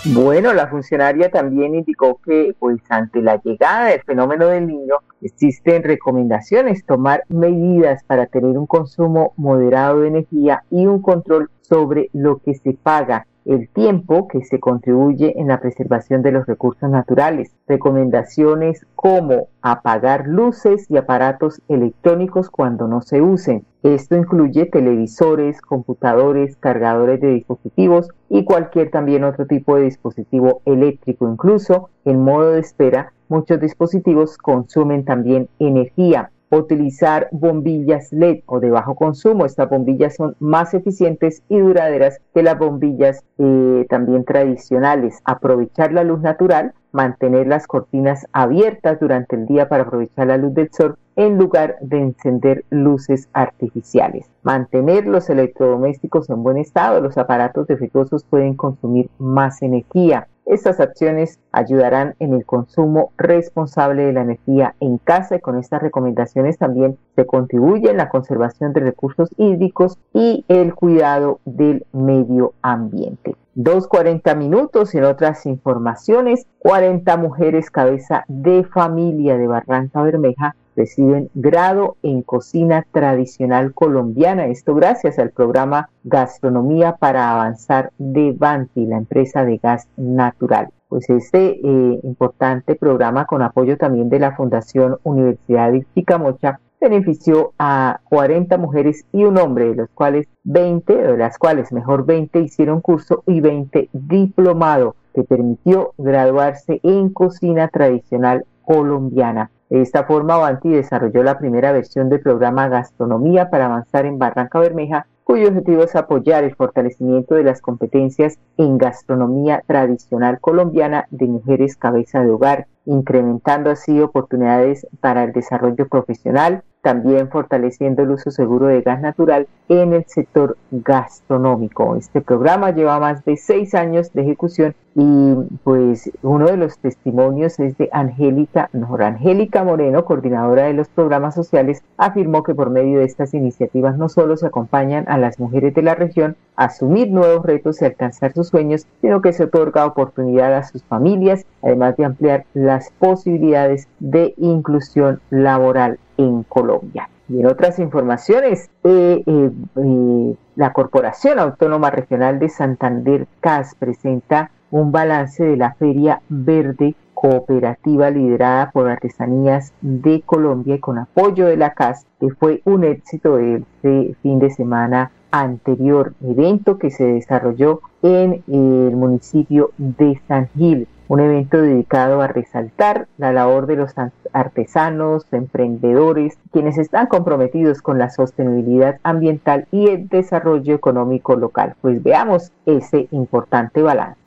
Bueno, 0.07 0.53
la 0.53 0.67
funcionaria 0.69 1.31
también 1.31 1.75
indicó 1.75 2.21
que, 2.23 2.55
pues, 2.59 2.79
ante 2.91 3.23
la 3.23 3.41
llegada 3.43 3.87
del 3.87 4.03
fenómeno 4.03 4.49
del 4.49 4.67
niño, 4.67 4.97
existen 5.23 5.83
recomendaciones 5.83 6.85
tomar 6.85 7.25
medidas 7.29 8.05
para 8.05 8.27
tener 8.27 8.59
un 8.59 8.67
consumo 8.67 9.33
moderado 9.37 10.01
de 10.01 10.09
energía 10.09 10.63
y 10.71 10.85
un 10.85 11.01
control 11.01 11.49
sobre 11.63 12.11
lo 12.13 12.37
que 12.37 12.55
se 12.55 12.75
paga 12.75 13.27
el 13.45 13.69
tiempo 13.69 14.29
que 14.29 14.45
se 14.45 14.61
contribuye 14.61 15.39
en 15.39 15.49
la 15.49 15.61
preservación 15.61 16.23
de 16.23 16.33
los 16.33 16.47
recursos 16.47 16.89
naturales. 16.91 17.55
Recomendaciones 17.67 18.87
como 18.95 19.49
apagar 19.63 20.27
luces 20.27 20.91
y 20.91 20.97
aparatos 20.97 21.61
electrónicos 21.69 22.51
cuando 22.51 22.89
no 22.89 23.03
se 23.03 23.21
usen. 23.21 23.65
Esto 23.83 24.17
incluye 24.17 24.67
televisores, 24.67 25.61
computadores, 25.61 26.57
cargadores 26.57 27.21
de 27.21 27.35
dispositivos 27.35 28.09
y 28.31 28.45
cualquier 28.45 28.91
también 28.91 29.25
otro 29.25 29.47
tipo 29.47 29.77
de 29.77 29.83
dispositivo 29.83 30.63
eléctrico. 30.65 31.29
Incluso 31.29 31.91
en 32.05 32.23
modo 32.23 32.53
de 32.53 32.61
espera, 32.61 33.13
muchos 33.29 33.61
dispositivos 33.61 34.39
consumen 34.39 35.05
también 35.05 35.49
energía 35.59 36.31
utilizar 36.51 37.29
bombillas 37.33 38.13
LED 38.13 38.41
o 38.47 38.61
de 38.61 38.71
bajo 38.71 38.95
consumo. 38.95 39.47
Estas 39.47 39.69
bombillas 39.69 40.17
son 40.17 40.37
más 40.41 40.75
eficientes 40.75 41.43
y 41.49 41.59
duraderas 41.59 42.21
que 42.33 42.43
las 42.43 42.59
bombillas 42.59 43.25
eh, 43.39 43.87
también 43.89 44.25
tradicionales. 44.25 45.21
Aprovechar 45.25 45.93
la 45.93 46.05
luz 46.05 46.21
natural, 46.21 46.75
mantener 46.93 47.47
las 47.47 47.67
cortinas 47.67 48.27
abiertas 48.33 49.01
durante 49.01 49.37
el 49.37 49.47
día 49.47 49.69
para 49.69 49.83
aprovechar 49.83 50.29
la 50.29 50.37
luz 50.37 50.55
del 50.55 50.71
sol 50.73 50.97
en 51.17 51.39
lugar 51.39 51.77
de 51.81 51.99
encender 51.99 52.65
luces 52.71 53.29
artificiales. 53.33 54.31
Mantener 54.43 55.07
los 55.07 55.31
electrodomésticos 55.31 56.31
en 56.31 56.43
buen 56.43 56.57
estado. 56.57 57.01
Los 57.01 57.19
aparatos 57.19 57.67
defectuosos 57.67 58.25
pueden 58.25 58.55
consumir 58.55 59.11
más 59.19 59.63
energía. 59.63 60.29
Estas 60.47 60.79
acciones 60.79 61.41
ayudarán 61.53 62.17
en 62.19 62.35
el 62.35 62.45
consumo 62.45 63.13
responsable 63.17 64.05
de 64.05 64.13
la 64.13 64.21
energía 64.21 64.75
en 64.79 64.99
casa 64.99 65.37
y 65.37 65.41
con 65.41 65.59
estas 65.59 65.83
recomendaciones 65.83 66.59
también 66.59 66.99
se 67.17 67.25
contribuye 67.25 67.91
en 67.91 67.97
la 67.97 68.11
conservación 68.11 68.75
de 68.75 68.81
recursos 68.81 69.31
hídricos 69.39 69.99
y 70.13 70.45
el 70.49 70.75
cuidado 70.75 71.41
del 71.47 71.87
medio 71.93 72.53
ambiente. 72.61 73.37
2.40 73.57 74.37
minutos 74.37 74.95
en 74.95 75.05
otras 75.05 75.47
informaciones, 75.47 76.47
40 76.59 77.17
mujeres 77.17 77.71
cabeza 77.71 78.25
de 78.29 78.65
familia 78.65 79.39
de 79.39 79.47
Barranca 79.47 80.03
Bermeja 80.03 80.57
reciben 80.77 81.31
grado 81.35 81.97
en 82.03 82.23
cocina 82.23 82.87
tradicional 82.93 83.75
colombiana. 83.75 84.47
Esto 84.47 84.75
gracias 84.75 85.19
al 85.19 85.31
programa 85.31 85.91
Gastronomía 86.05 86.97
para 86.97 87.31
Avanzar 87.31 87.93
de 87.99 88.33
Banti, 88.33 88.87
la 88.87 88.97
empresa 88.97 89.45
de 89.45 89.59
gas 89.59 89.89
natural. 89.97 90.71
Pues 90.89 91.09
este 91.11 91.61
eh, 91.61 92.01
importante 92.03 92.77
programa 92.77 93.25
con 93.27 93.43
apoyo 93.43 93.77
también 93.77 94.09
de 94.09 94.21
la 94.21 94.37
Fundación 94.37 94.99
Universidad 95.03 95.73
de 95.73 95.87
Chicamocha 95.95 96.61
benefició 96.85 97.53
a 97.59 98.01
40 98.11 98.59
mujeres 98.59 99.05
y 99.13 99.25
un 99.25 99.39
hombre, 99.39 99.71
de 99.71 99.75
los 99.75 99.91
cuales 99.91 100.29
20, 100.45 100.95
de 100.95 101.17
las 101.17 101.39
cuales 101.39 101.73
mejor 101.73 102.05
20 102.05 102.41
hicieron 102.41 102.81
curso 102.81 103.23
y 103.27 103.41
20 103.41 103.89
diplomado, 103.93 104.95
que 105.15 105.25
permitió 105.25 105.95
graduarse 105.97 106.81
en 106.83 107.09
cocina 107.09 107.69
tradicional 107.69 108.45
colombiana. 108.65 109.51
De 109.75 109.83
esta 109.83 110.05
forma, 110.05 110.35
Avanti 110.35 110.69
desarrolló 110.69 111.25
la 111.25 111.37
primera 111.37 111.73
versión 111.73 112.09
del 112.09 112.21
programa 112.21 112.69
Gastronomía 112.69 113.51
para 113.51 113.67
avanzar 113.67 114.07
en 114.07 114.21
Barranca 114.21 114.61
Bermeja, 114.61 115.09
cuyo 115.25 115.49
objetivo 115.49 115.83
es 115.83 115.97
apoyar 115.97 116.45
el 116.45 116.55
fortalecimiento 116.55 117.35
de 117.35 117.43
las 117.43 117.61
competencias 117.61 118.39
en 118.57 118.79
gastronomía 118.79 119.65
tradicional 119.67 120.39
colombiana 120.39 121.09
de 121.11 121.27
mujeres 121.27 121.77
cabeza 121.77 122.21
de 122.21 122.31
hogar, 122.31 122.69
incrementando 122.87 123.69
así 123.69 124.01
oportunidades 124.01 124.87
para 125.01 125.25
el 125.25 125.33
desarrollo 125.33 125.89
profesional, 125.89 126.63
también 126.81 127.29
fortaleciendo 127.29 128.05
el 128.05 128.13
uso 128.13 128.31
seguro 128.31 128.69
de 128.69 128.83
gas 128.83 129.01
natural 129.01 129.49
en 129.69 129.93
el 129.93 130.05
sector 130.07 130.57
gastronómico. 130.71 131.97
Este 131.97 132.21
programa 132.21 132.71
lleva 132.71 133.01
más 133.01 133.25
de 133.25 133.37
seis 133.37 133.75
años 133.75 134.13
de 134.13 134.23
ejecución 134.23 134.77
y 134.95 135.35
pues 135.65 136.11
uno 136.23 136.47
de 136.47 136.57
los 136.57 136.79
testimonios 136.79 137.59
es 137.59 137.77
de 137.79 137.89
Angélica, 137.93 138.71
mejor 138.73 139.03
Angélica 139.03 139.65
Moreno, 139.65 140.05
coordinadora 140.05 140.65
de 140.65 140.73
los 140.73 140.89
programas 140.89 141.35
sociales, 141.35 141.83
afirmó 141.97 142.45
que 142.45 142.55
por 142.55 142.71
medio 142.71 143.01
de 143.01 143.05
estas 143.05 143.35
iniciativas 143.35 143.99
no 143.99 144.09
solo 144.09 144.37
se 144.37 144.47
acompañan 144.47 145.05
a 145.09 145.19
las 145.19 145.41
mujeres 145.41 145.75
de 145.75 145.83
la 145.83 145.97
región 145.97 146.37
a 146.57 146.67
asumir 146.67 147.11
nuevos 147.11 147.45
retos 147.45 147.83
y 147.83 147.87
alcanzar 147.87 148.33
sus 148.35 148.49
sueños, 148.49 148.87
sino 149.01 149.21
que 149.21 149.33
se 149.33 149.45
otorga 149.45 149.87
oportunidad 149.87 150.55
a 150.55 150.63
sus 150.63 150.85
familias, 150.85 151.45
además 151.63 151.97
de 151.97 152.05
ampliar 152.05 152.45
las 152.55 152.91
posibilidades 152.99 153.89
de 153.99 154.35
inclusión 154.37 155.21
laboral 155.31 155.99
en 156.17 156.45
Colombia. 156.45 157.09
Y 157.29 157.41
en 157.41 157.47
otras 157.47 157.79
informaciones, 157.79 158.71
eh, 158.85 159.23
eh, 159.27 159.51
eh, 159.77 160.37
la 160.57 160.73
Corporación 160.73 161.39
Autónoma 161.39 161.91
Regional 161.91 162.39
de 162.39 162.51
Santander, 162.51 163.27
CAS, 163.41 163.75
presenta 163.77 164.51
un 164.75 164.91
balance 164.91 165.45
de 165.45 165.57
la 165.57 165.75
Feria 165.75 166.21
Verde 166.29 166.97
cooperativa 167.15 168.11
liderada 168.11 168.73
por 168.73 168.91
Artesanías 168.91 169.73
de 169.81 170.21
Colombia 170.27 170.75
y 170.75 170.81
con 170.81 170.99
apoyo 170.99 171.47
de 171.47 171.57
la 171.57 171.75
CAS, 171.75 172.07
que 172.19 172.31
fue 172.31 172.61
un 172.65 172.83
éxito 172.83 173.39
este 173.39 174.17
fin 174.21 174.41
de 174.41 174.51
semana 174.51 175.13
anterior, 175.31 176.15
evento 176.25 176.79
que 176.79 176.91
se 176.91 177.05
desarrolló 177.05 177.83
en 178.03 178.43
el 178.49 178.97
municipio 178.97 179.71
de 179.79 180.21
San 180.27 180.49
Gil 180.57 180.89
un 181.07 181.21
evento 181.21 181.61
dedicado 181.61 182.21
a 182.21 182.27
resaltar 182.27 183.07
la 183.17 183.33
labor 183.33 183.67
de 183.67 183.77
los 183.77 183.95
artesanos, 184.33 185.25
emprendedores, 185.31 186.37
quienes 186.51 186.79
están 186.79 187.07
comprometidos 187.07 187.81
con 187.81 187.99
la 187.99 188.11
sostenibilidad 188.11 188.99
ambiental 189.05 189.69
y 189.71 189.89
el 189.89 190.09
desarrollo 190.09 190.75
económico 190.75 191.37
local. 191.37 191.77
Pues 191.81 192.03
veamos 192.03 192.51
ese 192.67 193.07
importante 193.13 193.83
balance. 193.83 194.25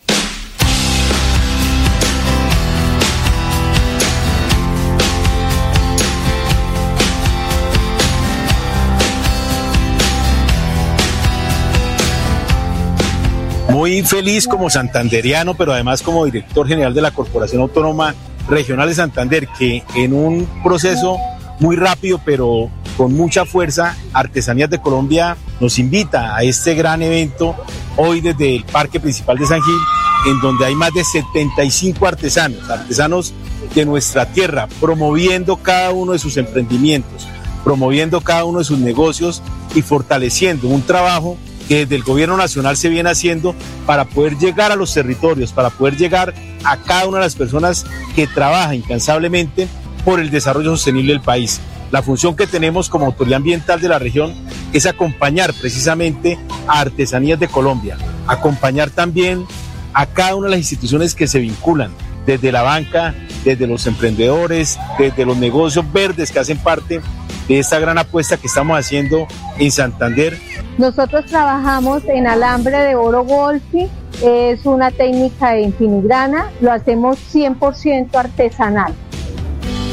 Muy 13.70 14.02
feliz 14.04 14.48
como 14.48 14.70
santanderiano, 14.70 15.54
pero 15.56 15.74
además 15.74 16.02
como 16.02 16.26
director 16.26 16.68
general 16.68 16.94
de 16.94 17.02
la 17.02 17.12
Corporación 17.12 17.62
Autónoma 17.62 18.16
Regional 18.50 18.88
de 18.88 18.96
Santander, 18.96 19.48
que 19.60 19.84
en 19.96 20.14
un 20.14 20.48
proceso 20.64 21.18
muy 21.60 21.76
rápido, 21.76 22.22
pero 22.24 22.70
con 22.96 23.14
mucha 23.14 23.46
fuerza, 23.46 23.96
Artesanías 24.14 24.70
de 24.70 24.80
Colombia 24.80 25.36
nos 25.60 25.80
invita 25.80 26.36
a 26.36 26.44
este 26.44 26.76
gran 26.76 27.02
evento 27.02 27.56
hoy 27.98 28.22
desde 28.22 28.56
el 28.56 28.64
Parque 28.64 29.00
Principal 29.00 29.38
de 29.38 29.46
San 29.46 29.62
Gil, 29.62 29.80
en 30.28 30.40
donde 30.40 30.66
hay 30.66 30.74
más 30.74 30.94
de 30.94 31.04
75 31.04 32.08
artesanos, 32.08 32.70
artesanos 32.70 33.34
de 33.76 33.86
nuestra 33.86 34.26
tierra, 34.32 34.68
promoviendo 34.80 35.58
cada 35.58 35.92
uno 35.92 36.14
de 36.14 36.20
sus 36.20 36.38
emprendimientos, 36.38 37.28
promoviendo 37.64 38.22
cada 38.22 38.46
uno 38.46 38.60
de 38.60 38.66
sus 38.66 38.80
negocios 38.80 39.44
y 39.76 39.82
fortaleciendo 39.82 40.68
un 40.70 40.82
trabajo 40.82 41.38
que 41.68 41.80
desde 41.80 41.96
el 41.96 42.04
gobierno 42.04 42.38
nacional 42.38 42.78
se 42.78 42.90
viene 42.90 43.10
haciendo 43.10 43.56
para 43.86 44.06
poder 44.06 44.38
llegar 44.38 44.72
a 44.72 44.76
los 44.76 44.94
territorios, 44.94 45.52
para 45.52 45.70
poder 45.70 45.98
llegar 45.98 46.34
a 46.64 46.78
cada 46.78 47.08
una 47.08 47.18
de 47.18 47.26
las 47.26 47.36
personas 47.36 47.86
que 48.16 48.28
trabajan 48.28 48.76
incansablemente 48.76 49.68
por 50.06 50.20
el 50.20 50.30
desarrollo 50.30 50.72
sostenible 50.72 51.14
del 51.14 51.22
país. 51.22 51.60
La 51.92 52.02
función 52.02 52.36
que 52.36 52.48
tenemos 52.48 52.90
como 52.90 53.06
autoridad 53.06 53.38
ambiental 53.38 53.80
de 53.80 53.90
la 53.90 54.00
región 54.00 54.34
es 54.74 54.86
acompañar 54.86 55.54
precisamente 55.54 56.38
a 56.68 56.82
Artesanías 56.82 57.40
de 57.40 57.48
Colombia, 57.48 57.98
acompañar 58.28 58.90
también 58.90 59.46
a 59.94 60.06
cada 60.06 60.36
una 60.36 60.48
de 60.48 60.52
las 60.52 60.60
instituciones 60.60 61.16
que 61.16 61.28
se 61.28 61.40
vinculan, 61.40 61.92
desde 62.26 62.52
la 62.52 62.62
banca, 62.62 63.16
desde 63.46 63.68
los 63.68 63.88
emprendedores, 63.88 64.78
desde 65.00 65.26
los 65.26 65.38
negocios 65.38 65.92
verdes 65.94 66.30
que 66.30 66.40
hacen 66.40 66.58
parte 66.58 67.02
de 67.48 67.60
esta 67.60 67.80
gran 67.80 67.98
apuesta 67.98 68.38
que 68.38 68.48
estamos 68.48 68.78
haciendo 68.78 69.28
en 69.58 69.72
Santander 69.72 70.38
nosotros 70.78 71.26
trabajamos 71.26 72.04
en 72.06 72.28
alambre 72.28 72.78
de 72.78 72.96
oro 72.96 73.24
golfi, 73.24 73.90
es 74.22 74.64
una 74.64 74.92
técnica 74.92 75.58
en 75.58 75.74
filigrana, 75.74 76.52
lo 76.62 76.72
hacemos 76.72 77.18
100% 77.34 78.14
artesanal. 78.14 78.94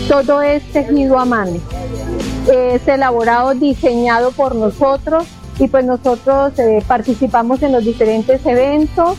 Todo 0.09 0.43
es 0.43 0.63
tejido 0.73 1.19
a 1.19 1.25
mano. 1.25 1.57
Es 2.53 2.87
elaborado, 2.87 3.55
diseñado 3.55 4.31
por 4.33 4.55
nosotros 4.55 5.25
y 5.59 5.69
pues 5.69 5.87
nosotros 5.87 6.59
eh, 6.59 6.85
participamos 6.87 7.63
en 7.63 7.73
los 7.73 7.83
diferentes 7.83 8.45
eventos. 8.45 9.17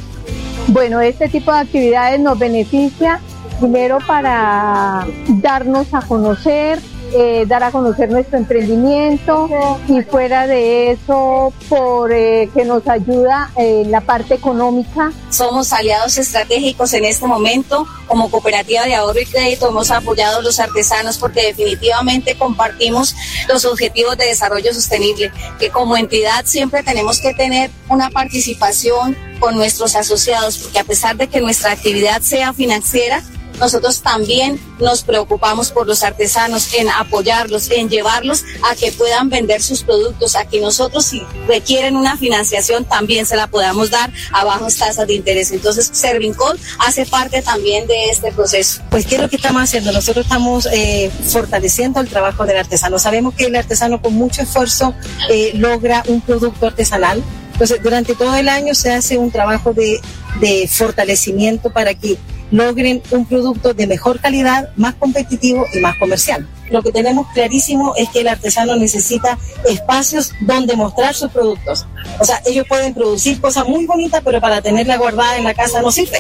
Bueno, 0.68 1.02
este 1.02 1.30
tipo 1.30 1.52
de 1.52 1.60
actividades 1.62 2.20
nos 2.20 2.38
beneficia 2.38 3.20
primero 3.60 3.98
para 4.06 5.08
darnos 5.28 5.92
a 5.96 6.02
conocer, 6.02 6.80
eh, 7.18 7.46
dar 7.48 7.64
a 7.64 7.72
conocer 7.72 8.12
nuestro 8.12 8.38
emprendimiento 8.38 9.48
y 9.88 10.02
fuera 10.02 10.48
de 10.48 10.92
eso 10.92 11.54
por 11.70 12.12
eh, 12.12 12.50
que 12.54 12.66
nos 12.66 12.86
ayuda 12.90 13.52
en 13.56 13.90
la 13.90 14.02
parte 14.02 14.34
económica. 14.34 15.14
Somos 15.30 15.72
aliados 15.72 16.18
estratégicos 16.18 16.94
en 16.94 17.06
este 17.06 17.26
momento 17.26 17.88
como 18.08 18.30
cooperativa 18.30 18.84
de 18.84 18.96
ahorro 18.96 19.22
y 19.22 19.26
crédito 19.26 19.70
hemos 19.70 19.92
apoyado 19.92 20.40
a 20.40 20.42
los 20.42 20.60
artesanos 20.60 21.18
porque 21.18 21.44
definitivamente 21.44 22.38
compartimos 22.38 23.16
los 23.48 23.64
objetivos 23.64 24.18
de 24.18 24.26
desarrollo 24.26 24.74
sostenible 24.74 25.32
que 25.58 25.70
como 25.70 25.96
entidad 25.96 26.44
siempre 26.46 26.84
tenemos 26.84 27.22
que 27.22 27.34
tener 27.34 27.72
una 27.88 28.10
participación 28.10 29.16
con 29.40 29.56
nuestros 29.56 29.96
asociados 29.96 30.58
porque 30.58 30.80
a 30.80 30.84
pesar 30.84 31.16
de 31.16 31.28
que 31.28 31.40
nuestra 31.40 31.72
actividad 31.72 32.22
sea 32.22 32.52
financiera 32.52 33.24
nosotros 33.60 34.02
también 34.02 34.60
nos 34.80 35.04
preocupamos 35.04 35.72
por 35.72 35.88
los 35.88 36.04
artesanos, 36.04 36.74
en 36.74 36.90
apoyarlos, 36.90 37.70
en 37.72 37.90
llevarlos 37.90 38.44
a 38.70 38.76
que 38.76 38.92
puedan 38.92 39.30
vender 39.30 39.62
sus 39.62 39.84
productos, 39.84 40.36
a 40.36 40.46
que 40.46 40.60
nosotros 40.62 41.06
si 41.06 41.22
requieren 41.48 41.96
una 41.96 42.18
financiación 42.18 42.86
también 42.86 43.26
se 43.26 43.36
la 43.36 43.48
podamos 43.48 43.90
dar 43.90 44.12
a 44.32 44.44
bajas 44.44 44.78
tasas 44.78 45.08
de 45.08 45.14
interés. 45.14 45.52
Entonces, 45.52 45.90
Servincol 45.94 46.60
hace 46.80 47.06
parte 47.06 47.42
también 47.42 47.88
de 47.88 48.10
este 48.10 48.32
proceso. 48.32 48.82
Pues, 48.90 49.06
¿qué 49.06 49.16
es 49.16 49.22
lo 49.22 49.30
que 49.30 49.36
estamos 49.38 49.62
haciendo? 49.62 49.92
Nosotros 49.92 50.26
estamos 50.26 50.68
eh, 50.72 51.12
fortaleciendo 51.28 52.00
el 52.00 52.08
trabajo 52.08 52.46
del 52.46 52.58
artesano. 52.58 53.00
Sabemos 53.00 53.34
que 53.36 53.46
el 53.46 53.56
artesano 53.56 54.02
con 54.02 54.14
mucho 54.14 54.42
esfuerzo 54.42 54.94
eh, 55.30 55.52
logra 55.56 56.04
un 56.08 56.22
producto 56.22 56.68
artesanal. 56.68 57.24
Entonces, 57.54 57.82
durante 57.82 58.16
todo 58.16 58.36
el 58.36 58.50
año 58.50 58.76
se 58.76 58.92
hace 58.92 59.18
un 59.18 59.32
trabajo 59.32 59.74
de, 59.74 60.02
de 60.42 60.68
fortalecimiento 60.68 61.72
para 61.72 61.94
que 61.94 62.18
logren 62.52 63.02
un 63.12 63.26
producto 63.26 63.74
de 63.74 63.88
mejor 63.88 64.20
calidad, 64.20 64.70
más 64.76 64.96
competitivo 64.96 65.66
y 65.74 65.80
más 65.80 65.98
comercial. 65.98 66.48
Lo 66.70 66.82
que 66.82 66.92
tenemos 66.92 67.28
clarísimo 67.34 67.94
es 67.96 68.10
que 68.10 68.22
el 68.22 68.28
artesano 68.28 68.76
necesita 68.76 69.38
espacios 69.68 70.32
donde 70.42 70.76
mostrar 70.76 71.14
sus 71.14 71.32
productos. 71.32 71.86
O 72.20 72.26
sea, 72.26 72.42
ellos 72.46 72.66
pueden 72.68 72.94
producir 72.94 73.40
cosas 73.40 73.68
muy 73.68 73.86
bonitas, 73.86 74.22
pero 74.24 74.42
para 74.42 74.62
tenerla 74.62 74.98
guardada 74.98 75.38
en 75.38 75.44
la 75.44 75.54
casa 75.54 75.82
no 75.82 75.92
sirve. 75.92 76.18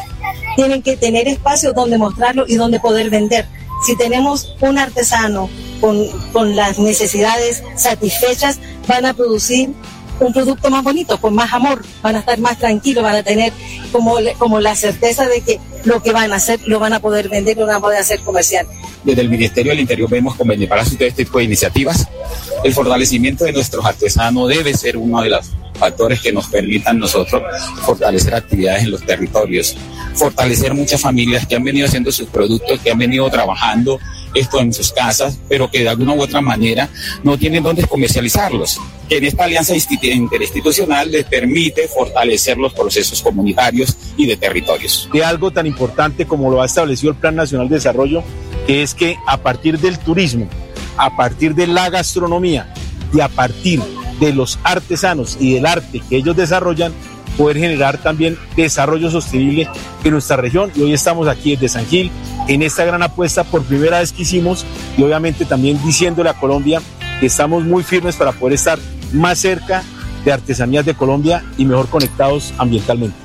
Tienen 0.56 0.82
que 0.82 0.98
tener 0.98 1.28
espacios 1.28 1.74
donde 1.74 1.98
mostrarlo 1.98 2.46
y 2.48 2.56
donde 2.56 2.80
poder 2.80 3.10
vender. 3.10 3.48
Si 3.86 3.96
tenemos 3.98 4.56
un 4.62 4.78
artesano 4.78 5.50
con, 5.82 6.08
con 6.32 6.56
las 6.56 6.80
necesidades 6.80 7.64
satisfechas, 7.76 8.60
van 8.88 9.06
a 9.06 9.14
producir 9.14 9.72
un 10.20 10.34
producto 10.34 10.70
más 10.70 10.84
bonito, 10.84 11.20
con 11.20 11.34
más 11.34 11.52
amor, 11.54 11.84
van 12.02 12.16
a 12.16 12.20
estar 12.20 12.40
más 12.40 12.58
tranquilos, 12.58 13.04
van 13.04 13.16
a 13.16 13.24
tener 13.24 13.52
como, 13.92 14.16
como 14.38 14.60
la 14.60 14.76
certeza 14.76 15.28
de 15.28 15.42
que 15.42 15.60
lo 15.84 16.02
que 16.02 16.12
van 16.12 16.32
a 16.34 16.38
hacer 16.38 16.60
lo 16.66 16.80
van 16.80 16.94
a 16.94 17.00
poder 17.00 17.30
vender, 17.30 17.58
lo 17.58 17.68
van 17.68 17.76
a 17.76 17.80
poder 17.80 18.00
hacer 18.00 18.20
comercial. 18.22 18.68
Desde 19.04 19.22
el 19.22 19.30
Ministerio 19.30 19.72
del 19.72 19.82
Interior 19.82 20.10
vemos 20.10 20.36
con 20.36 20.48
benepalacio 20.48 20.98
de 20.98 21.08
este 21.08 21.26
tipo 21.26 21.38
de 21.38 21.46
iniciativas. 21.46 22.08
El 22.64 22.74
fortalecimiento 22.74 23.46
de 23.46 23.54
nuestros 23.54 23.86
artesanos 23.86 24.50
debe 24.50 24.74
ser 24.74 24.98
uno 24.98 25.22
de 25.22 25.30
los 25.30 25.52
factores 25.76 26.22
que 26.22 26.32
nos 26.32 26.48
permitan 26.48 27.00
nosotros 27.00 27.42
fortalecer 27.82 28.36
actividades 28.36 28.84
en 28.84 28.92
los 28.92 29.06
territorios, 29.06 29.76
fortalecer 30.14 30.74
muchas 30.74 31.02
familias 31.02 31.46
que 31.46 31.56
han 31.56 31.64
venido 31.64 31.88
haciendo 31.88 32.12
sus 32.12 32.28
productos, 32.28 32.80
que 32.80 32.92
han 32.92 32.98
venido 32.98 33.30
trabajando 33.30 34.00
esto 34.36 34.60
en 34.60 34.74
sus 34.74 34.92
casas, 34.92 35.40
pero 35.48 35.72
que 35.72 35.80
de 35.80 35.90
alguna 35.90 36.14
u 36.14 36.22
otra 36.22 36.42
manera 36.42 36.90
no 37.24 37.38
tienen 37.38 37.64
dónde 37.64 37.84
comercializarlos. 37.86 38.80
Que 39.10 39.18
en 39.18 39.26
esta 39.26 39.46
alianza 39.46 39.74
interinstitucional 40.02 41.12
les 41.12 41.26
permite 41.26 41.88
fortalecer 41.88 42.58
los 42.58 42.74
procesos 42.74 43.22
comunitarios 43.22 43.96
y 44.18 44.26
de 44.26 44.36
territorios. 44.36 45.10
De 45.14 45.24
algo 45.24 45.52
tan 45.52 45.66
importante 45.66 46.26
como 46.26 46.52
lo 46.52 46.62
ha 46.62 46.66
establecido 46.66 47.12
el 47.12 47.18
Plan 47.18 47.36
Nacional 47.36 47.70
de 47.70 47.76
Desarrollo, 47.76 48.24
que 48.68 48.84
es 48.84 48.94
que 48.94 49.18
a 49.28 49.38
partir 49.38 49.80
del 49.80 50.00
turismo, 50.00 50.50
a 50.98 51.16
partir 51.16 51.56
de 51.56 51.68
la 51.68 51.90
gastronomía 51.90 52.74
y 53.14 53.22
a 53.22 53.30
partir 53.30 53.82
de 54.20 54.34
los 54.34 54.60
artesanos 54.64 55.38
y 55.40 55.54
del 55.54 55.66
arte 55.66 56.02
que 56.10 56.18
ellos 56.18 56.36
desarrollan, 56.36 56.94
poder 57.38 57.58
generar 57.58 57.98
también 57.98 58.38
desarrollo 58.56 59.10
sostenible 59.12 59.68
en 60.04 60.12
nuestra 60.12 60.38
región. 60.38 60.72
Y 60.76 60.82
hoy 60.82 60.94
estamos 60.94 61.28
aquí 61.28 61.52
desde 61.52 61.70
San 61.70 61.86
Gil 61.86 62.12
en 62.48 62.62
esta 62.62 62.86
gran 62.86 63.04
apuesta 63.04 63.44
por 63.44 63.64
primera 63.64 64.00
vez 64.00 64.12
que 64.12 64.22
hicimos 64.22 64.66
y 64.98 65.04
obviamente 65.04 65.46
también 65.46 65.82
diciéndole 65.84 66.30
a 66.30 66.34
Colombia 66.34 66.82
que 67.20 67.26
estamos 67.26 67.64
muy 67.64 67.84
firmes 67.84 68.16
para 68.16 68.32
poder 68.32 68.54
estar 68.54 68.80
más 69.14 69.40
cerca 69.40 69.84
de 70.24 70.32
artesanías 70.32 70.86
de 70.86 70.96
Colombia 70.96 71.44
y 71.58 71.66
mejor 71.66 71.88
conectados 71.88 72.54
ambientalmente. 72.58 73.25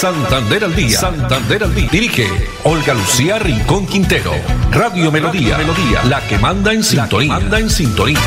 Santander 0.00 0.64
al 0.64 0.74
día. 0.74 0.96
Santander 0.96 1.62
al 1.62 1.74
día. 1.74 1.90
Dirige 1.92 2.24
Olga 2.64 2.94
Lucía 2.94 3.38
Rincón 3.38 3.84
Quintero. 3.84 4.30
Radio 4.72 5.12
Melodía. 5.12 5.58
Melodía. 5.58 6.02
La 6.08 6.26
que 6.26 6.38
manda 6.38 6.72
en 6.72 6.82
sintonía. 6.82 7.34
manda 7.34 7.60
en 7.60 7.68
sintonía. 7.68 8.18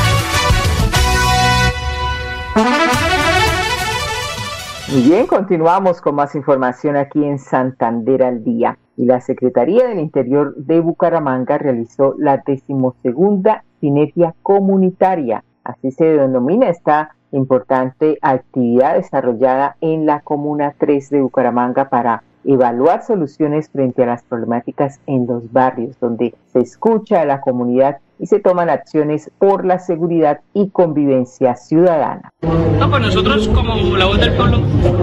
Muy 4.92 5.02
bien, 5.02 5.26
continuamos 5.26 6.00
con 6.00 6.14
más 6.14 6.36
información 6.36 6.94
aquí 6.94 7.24
en 7.24 7.40
Santander 7.40 8.22
al 8.22 8.44
día. 8.44 8.78
Y 8.96 9.06
la 9.06 9.20
Secretaría 9.20 9.88
del 9.88 9.98
Interior 9.98 10.54
de 10.54 10.78
Bucaramanga 10.78 11.58
realizó 11.58 12.14
la 12.18 12.40
decimosegunda 12.46 13.64
sinergia 13.80 14.32
comunitaria. 14.44 15.42
Así 15.64 15.90
se 15.90 16.04
denomina 16.04 16.68
esta 16.68 17.16
importante 17.36 18.18
actividad 18.22 18.94
desarrollada 18.94 19.76
en 19.80 20.06
la 20.06 20.20
Comuna 20.20 20.74
3 20.78 21.10
de 21.10 21.20
Bucaramanga 21.22 21.88
para 21.88 22.22
evaluar 22.44 23.04
soluciones 23.04 23.70
frente 23.70 24.02
a 24.02 24.06
las 24.06 24.22
problemáticas 24.22 25.00
en 25.06 25.26
los 25.26 25.50
barrios, 25.50 25.98
donde 26.00 26.34
se 26.52 26.60
escucha 26.60 27.22
a 27.22 27.24
la 27.24 27.40
comunidad 27.40 27.98
y 28.18 28.26
se 28.26 28.38
toman 28.38 28.70
acciones 28.70 29.30
por 29.38 29.64
la 29.64 29.78
seguridad 29.78 30.40
y 30.52 30.68
convivencia 30.68 31.56
ciudadana. 31.56 32.32
Pues 32.40 33.02
nosotros 33.02 33.48
como 33.48 33.96
la 33.96 34.06
voz 34.06 34.20
del 34.20 34.34
pueblo 34.34 34.60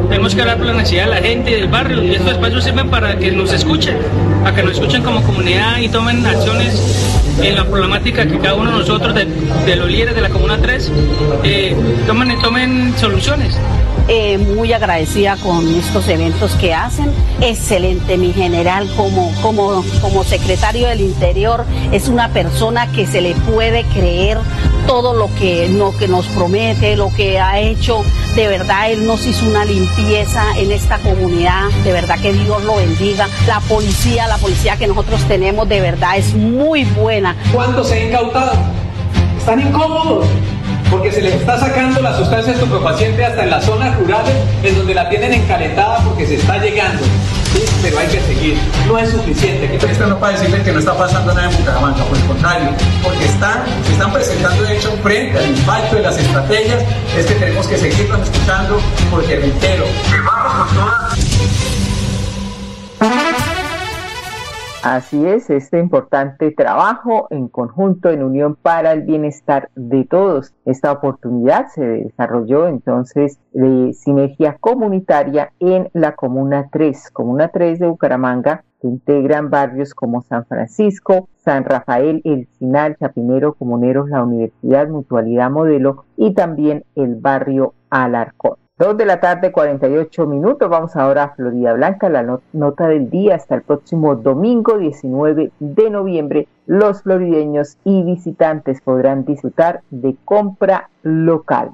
tenemos 0.08 0.34
que 0.34 0.42
hablar 0.42 0.58
por 0.58 0.68
la 0.68 0.74
necesidad 0.74 1.06
de 1.06 1.10
la 1.10 1.18
gente 1.18 1.52
del 1.52 1.68
barrio 1.68 2.02
y 2.04 2.12
estos 2.12 2.32
espacios 2.32 2.64
sirven 2.64 2.90
para 2.90 3.18
que 3.18 3.32
nos 3.32 3.52
escuchen, 3.52 3.98
para 4.44 4.56
que 4.56 4.64
nos 4.64 4.74
escuchen 4.74 5.04
como 5.04 5.22
comunidad 5.24 5.78
y 5.80 5.90
tomen 5.90 6.26
acciones 6.26 7.11
en 7.42 7.56
la 7.56 7.66
problemática 7.66 8.26
que 8.26 8.38
cada 8.38 8.56
uno 8.56 8.72
de 8.72 8.78
nosotros, 8.78 9.16
de, 9.16 9.76
los 9.76 9.90
líderes 9.90 10.16
de 10.16 10.22
la 10.22 10.30
Comuna 10.30 10.60
3, 10.62 10.92
eh, 11.44 11.76
tomen, 12.08 12.40
tomen 12.40 12.94
soluciones. 12.98 13.58
Eh, 14.08 14.38
muy 14.38 14.74
agradecida 14.74 15.38
con 15.38 15.68
estos 15.76 16.08
eventos 16.08 16.54
que 16.56 16.74
hacen. 16.74 17.12
Excelente, 17.40 18.18
mi 18.18 18.34
general, 18.34 18.90
como, 18.98 19.32
como, 19.42 19.84
como 20.02 20.24
secretario 20.24 20.88
del 20.88 21.02
Interior, 21.02 21.66
es 21.92 22.08
una 22.08 22.30
persona 22.30 22.92
que 22.92 23.08
se 23.08 23.22
le 23.22 23.36
puede 23.36 23.84
creer 23.86 24.38
todo 24.88 25.14
lo 25.14 25.34
que, 25.36 25.70
lo 25.70 25.96
que 25.96 26.08
nos 26.08 26.28
promete, 26.28 26.96
lo 26.96 27.14
que 27.14 27.40
ha 27.40 27.60
hecho. 27.60 28.04
De 28.36 28.48
verdad, 28.48 28.92
él 28.92 29.06
nos 29.06 29.26
hizo 29.26 29.46
una 29.46 29.66
limpieza 29.66 30.44
en 30.58 30.72
esta 30.72 30.98
comunidad. 31.00 31.70
De 31.84 31.92
verdad 31.92 32.20
que 32.20 32.34
Dios 32.34 32.64
lo 32.64 32.76
bendiga. 32.76 33.28
La 33.48 33.60
policía, 33.62 34.28
la 34.28 34.38
policía 34.38 34.78
que 34.78 34.88
nosotros 34.88 35.22
tenemos, 35.28 35.68
de 35.68 35.82
verdad 35.82 36.18
es 36.18 36.34
muy 36.34 36.84
buena. 36.84 37.36
¿Cuántos 37.54 37.90
se 37.90 38.02
han 38.02 38.08
incautado? 38.08 38.54
¿Están 39.38 39.60
incómodos? 39.60 40.26
porque 40.92 41.10
se 41.10 41.22
les 41.22 41.36
está 41.36 41.58
sacando 41.58 42.02
la 42.02 42.18
sustancia 42.18 42.52
estupefaciente 42.52 43.24
hasta 43.24 43.44
en 43.44 43.50
las 43.50 43.64
zonas 43.64 43.98
rurales 43.98 44.36
en 44.62 44.76
donde 44.76 44.94
la 44.94 45.10
tienen 45.10 45.34
encalentada 45.34 46.00
porque 46.04 46.28
se 46.28 46.36
está 46.36 46.58
llegando. 46.58 47.02
Pero 47.81 48.00
hay 48.00 48.08
que 48.08 48.22
seguir, 48.22 48.58
no 48.88 48.98
es 48.98 49.10
suficiente. 49.10 49.75
Esto 49.75 50.08
no 50.08 50.20
para 50.20 50.38
decirles 50.38 50.63
que 50.63 50.72
no 50.72 50.79
está 50.79 50.98
pasando 50.98 51.34
nada 51.34 51.50
en 51.50 51.58
Bucaramanga, 51.58 52.03
por 52.05 52.17
el 52.17 52.24
contrario, 52.25 52.70
porque 53.03 53.25
están, 53.25 53.63
se 53.86 53.93
están 53.93 54.13
presentando 54.13 54.63
de 54.63 54.77
hecho 54.77 54.91
frente 55.03 55.38
al 55.38 55.50
impacto 55.50 55.96
de 55.96 56.01
las 56.03 56.17
estrategias, 56.17 56.84
es 57.17 57.25
que 57.25 57.36
tenemos 57.36 57.67
que 57.67 57.77
seguirlos 57.77 58.22
escuchando 58.22 58.79
porque 59.10 59.38
reitero, 59.38 59.86
que 60.10 60.22
vamos 60.22 60.67
con. 60.74 61.91
Así 64.84 65.28
es, 65.28 65.52
este 65.52 65.78
importante 65.78 66.50
trabajo 66.50 67.28
en 67.30 67.50
conjunto, 67.50 68.10
en 68.10 68.24
unión 68.24 68.56
para 68.56 68.94
el 68.94 69.04
bienestar 69.04 69.70
de 69.76 70.06
todos. 70.06 70.56
Esta 70.66 70.92
oportunidad 70.92 71.68
se 71.68 71.86
desarrolló 71.86 72.68
entonces 72.68 73.38
de 73.54 73.94
sinergia 73.94 74.58
comunitaria 74.60 75.54
en 75.60 75.92
la 75.94 76.16
Comuna 76.16 76.70
3, 76.72 77.12
Comuna 77.12 77.50
3 77.50 77.78
de 77.78 77.88
Bucaramanga, 77.90 78.64
que 78.82 78.88
integran 78.88 79.51
barrios 79.51 79.94
como 79.94 80.24
San 80.24 80.48
Francisco, 80.48 81.29
San 81.36 81.64
Rafael, 81.64 82.22
El 82.24 82.48
Sinal, 82.58 82.98
Chapinero, 82.98 83.53
Comuneros, 83.53 84.10
la 84.10 84.24
Universidad, 84.24 84.88
Mutualidad 84.88 85.51
Modelo 85.51 86.05
y 86.18 86.34
también 86.34 86.86
el 86.96 87.14
barrio 87.14 87.75
Alarcón. 87.92 88.55
Dos 88.81 88.98
de 88.98 89.05
la 89.05 89.20
tarde, 89.20 89.51
48 89.51 90.25
minutos. 90.25 90.67
Vamos 90.67 90.96
ahora 90.96 91.25
a 91.25 91.35
Florida 91.35 91.74
Blanca, 91.74 92.09
la 92.09 92.39
nota 92.51 92.87
del 92.87 93.11
día. 93.11 93.35
Hasta 93.35 93.53
el 93.53 93.61
próximo 93.61 94.15
domingo 94.15 94.79
19 94.79 95.51
de 95.59 95.89
noviembre, 95.91 96.48
los 96.65 97.03
florideños 97.03 97.77
y 97.83 98.01
visitantes 98.01 98.81
podrán 98.81 99.24
disfrutar 99.24 99.81
de 99.91 100.15
compra 100.25 100.89
local. 101.03 101.74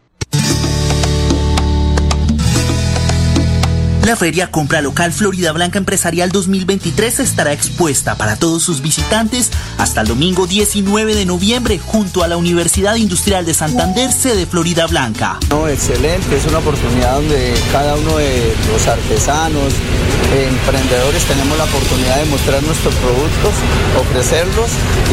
La 4.07 4.15
Feria 4.15 4.49
Compra 4.49 4.81
Local 4.81 5.11
Florida 5.11 5.51
Blanca 5.51 5.79
Empresarial 5.79 6.31
2023 6.31 7.19
estará 7.19 7.51
expuesta 7.51 8.15
para 8.15 8.37
todos 8.37 8.63
sus 8.63 8.81
visitantes 8.81 9.51
hasta 9.77 9.99
el 9.99 10.07
domingo 10.07 10.47
19 10.47 11.13
de 11.13 11.25
noviembre 11.25 11.77
junto 11.77 12.23
a 12.23 12.29
la 12.29 12.37
Universidad 12.37 12.95
Industrial 12.95 13.45
de 13.45 13.53
Santander, 13.53 14.09
sede 14.13 14.45
Florida 14.45 14.87
Blanca. 14.87 15.37
No, 15.49 15.67
excelente, 15.67 16.37
es 16.37 16.45
una 16.45 16.59
oportunidad 16.59 17.15
donde 17.15 17.53
cada 17.73 17.97
uno 17.97 18.15
de 18.15 18.55
los 18.71 18.87
artesanos, 18.87 19.73
emprendedores 20.33 21.25
tenemos 21.25 21.57
la 21.57 21.65
oportunidad 21.65 22.19
de 22.19 22.25
mostrar 22.27 22.63
nuestros 22.63 22.95
productos, 22.95 23.53
ofrecerlos 23.99 24.69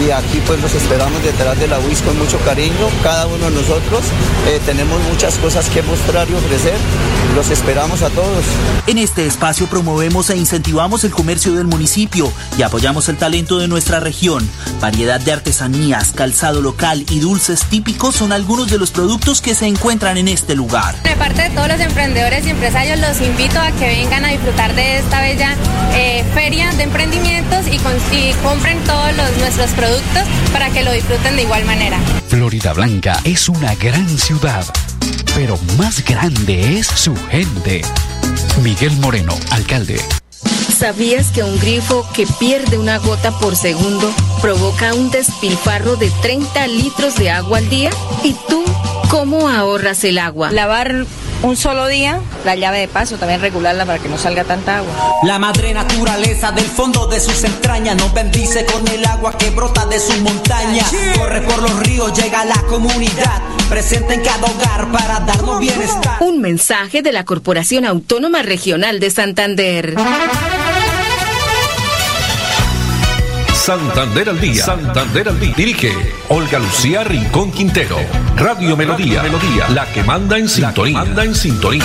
y 0.06 0.12
aquí 0.12 0.40
pues 0.46 0.62
los 0.62 0.72
esperamos 0.72 1.20
detrás 1.24 1.58
de 1.58 1.66
la 1.66 1.80
WIS 1.80 2.00
con 2.02 2.16
mucho 2.16 2.38
cariño. 2.44 2.88
Cada 3.02 3.26
uno 3.26 3.44
de 3.44 3.56
nosotros 3.56 4.04
eh, 4.46 4.60
tenemos 4.64 5.02
muchas 5.10 5.36
cosas 5.38 5.68
que 5.68 5.82
mostrar 5.82 6.30
y 6.30 6.34
ofrecer. 6.34 6.78
Los 7.34 7.50
esperamos 7.50 8.02
a 8.02 8.10
todos. 8.10 8.44
En 8.86 8.96
este 8.96 9.26
espacio 9.26 9.66
promovemos 9.66 10.30
e 10.30 10.36
incentivamos 10.36 11.02
el 11.02 11.10
comercio 11.10 11.54
del 11.54 11.66
municipio 11.66 12.32
y 12.56 12.62
apoyamos 12.62 13.08
el 13.08 13.16
talento 13.16 13.58
de 13.58 13.66
nuestra 13.66 13.98
región. 13.98 14.48
Variedad 14.80 15.20
de 15.20 15.32
artesanías, 15.32 16.12
calzado 16.12 16.62
local 16.62 17.04
y 17.10 17.18
dulces 17.18 17.64
típicos 17.64 18.14
son 18.14 18.30
algunos 18.32 18.70
de 18.70 18.78
los 18.78 18.92
productos 18.92 19.40
que 19.40 19.56
se 19.56 19.66
encuentran 19.66 20.16
en 20.16 20.28
este 20.28 20.54
lugar. 20.54 20.94
De 21.02 21.16
parte 21.16 21.42
de 21.42 21.50
todos 21.50 21.66
los 21.66 21.80
emprendedores 21.80 22.46
y 22.46 22.50
empresarios 22.50 23.00
los 23.00 23.20
invito 23.20 23.58
a 23.58 23.72
que 23.72 23.88
vengan 23.88 24.24
a 24.24 24.28
disfrutar 24.28 24.74
de 24.74 24.98
esta 24.98 25.20
bella 25.20 25.56
eh, 25.92 26.24
feria 26.34 26.72
de 26.74 26.84
emprendimientos 26.84 27.66
y, 27.66 27.76
y 28.16 28.32
compren 28.44 28.78
todos 28.84 29.16
los, 29.16 29.36
nuestros 29.38 29.70
productos 29.70 30.22
para 30.52 30.70
que 30.70 30.84
lo 30.84 30.92
disfruten 30.92 31.34
de 31.34 31.42
igual 31.42 31.64
manera. 31.64 31.98
Florida 32.28 32.72
Blanca 32.72 33.20
es 33.24 33.48
una 33.48 33.74
gran 33.74 34.08
ciudad, 34.18 34.64
pero 35.34 35.58
más 35.76 36.04
grande 36.04 36.78
es 36.78 36.86
su 36.86 37.14
gente. 37.28 37.82
Miguel 38.62 38.92
Moreno, 38.98 39.34
alcalde. 39.50 40.00
¿Sabías 40.78 41.28
que 41.28 41.42
un 41.42 41.58
grifo 41.58 42.06
que 42.14 42.26
pierde 42.38 42.78
una 42.78 42.98
gota 42.98 43.32
por 43.38 43.56
segundo 43.56 44.12
provoca 44.40 44.94
un 44.94 45.10
despilfarro 45.10 45.96
de 45.96 46.10
30 46.22 46.66
litros 46.68 47.16
de 47.16 47.30
agua 47.30 47.58
al 47.58 47.68
día? 47.68 47.90
¿Y 48.22 48.34
tú 48.48 48.64
cómo 49.10 49.48
ahorras 49.48 50.04
el 50.04 50.18
agua? 50.18 50.50
Lavar 50.52 51.06
un 51.44 51.56
solo 51.56 51.86
día, 51.88 52.20
la 52.44 52.54
llave 52.54 52.78
de 52.78 52.88
paso 52.88 53.18
también 53.18 53.40
regularla 53.40 53.84
para 53.84 53.98
que 53.98 54.08
no 54.08 54.16
salga 54.16 54.44
tanta 54.44 54.78
agua. 54.78 54.92
La 55.24 55.38
madre 55.38 55.74
naturaleza 55.74 56.52
del 56.52 56.64
fondo 56.64 57.06
de 57.06 57.20
sus 57.20 57.44
entrañas 57.44 57.96
nos 57.96 58.14
bendice 58.14 58.64
con 58.64 58.86
el 58.88 59.04
agua 59.04 59.36
que 59.36 59.50
brota 59.50 59.84
de 59.84 60.00
su 60.00 60.18
montaña. 60.22 60.84
Corre 61.18 61.42
por 61.42 61.60
los 61.60 61.78
ríos, 61.80 62.14
llega 62.14 62.40
a 62.40 62.44
la 62.46 62.62
comunidad, 62.62 63.42
presente 63.74 64.14
en 64.14 64.22
cada 64.22 64.46
hogar 64.46 64.92
para 64.92 65.18
darnos 65.18 65.58
bienestar. 65.58 66.18
Un 66.20 66.40
mensaje 66.40 67.02
de 67.02 67.10
la 67.10 67.24
Corporación 67.24 67.84
Autónoma 67.84 68.40
Regional 68.44 69.00
de 69.00 69.10
Santander. 69.10 69.96
Santander 73.52 74.28
al 74.28 74.40
día. 74.40 74.62
Santander 74.62 75.28
al 75.28 75.40
día. 75.40 75.54
Dirige 75.56 75.90
Olga 76.28 76.60
Lucía 76.60 77.02
Rincón 77.02 77.50
Quintero. 77.50 77.96
Radio 78.36 78.76
Melodía. 78.76 79.24
Melodía. 79.24 79.68
La 79.70 79.86
que 79.92 80.04
manda 80.04 80.38
en 80.38 80.48
sintonía. 80.48 80.96
manda 80.96 81.24
en 81.24 81.34
sintonía. 81.34 81.82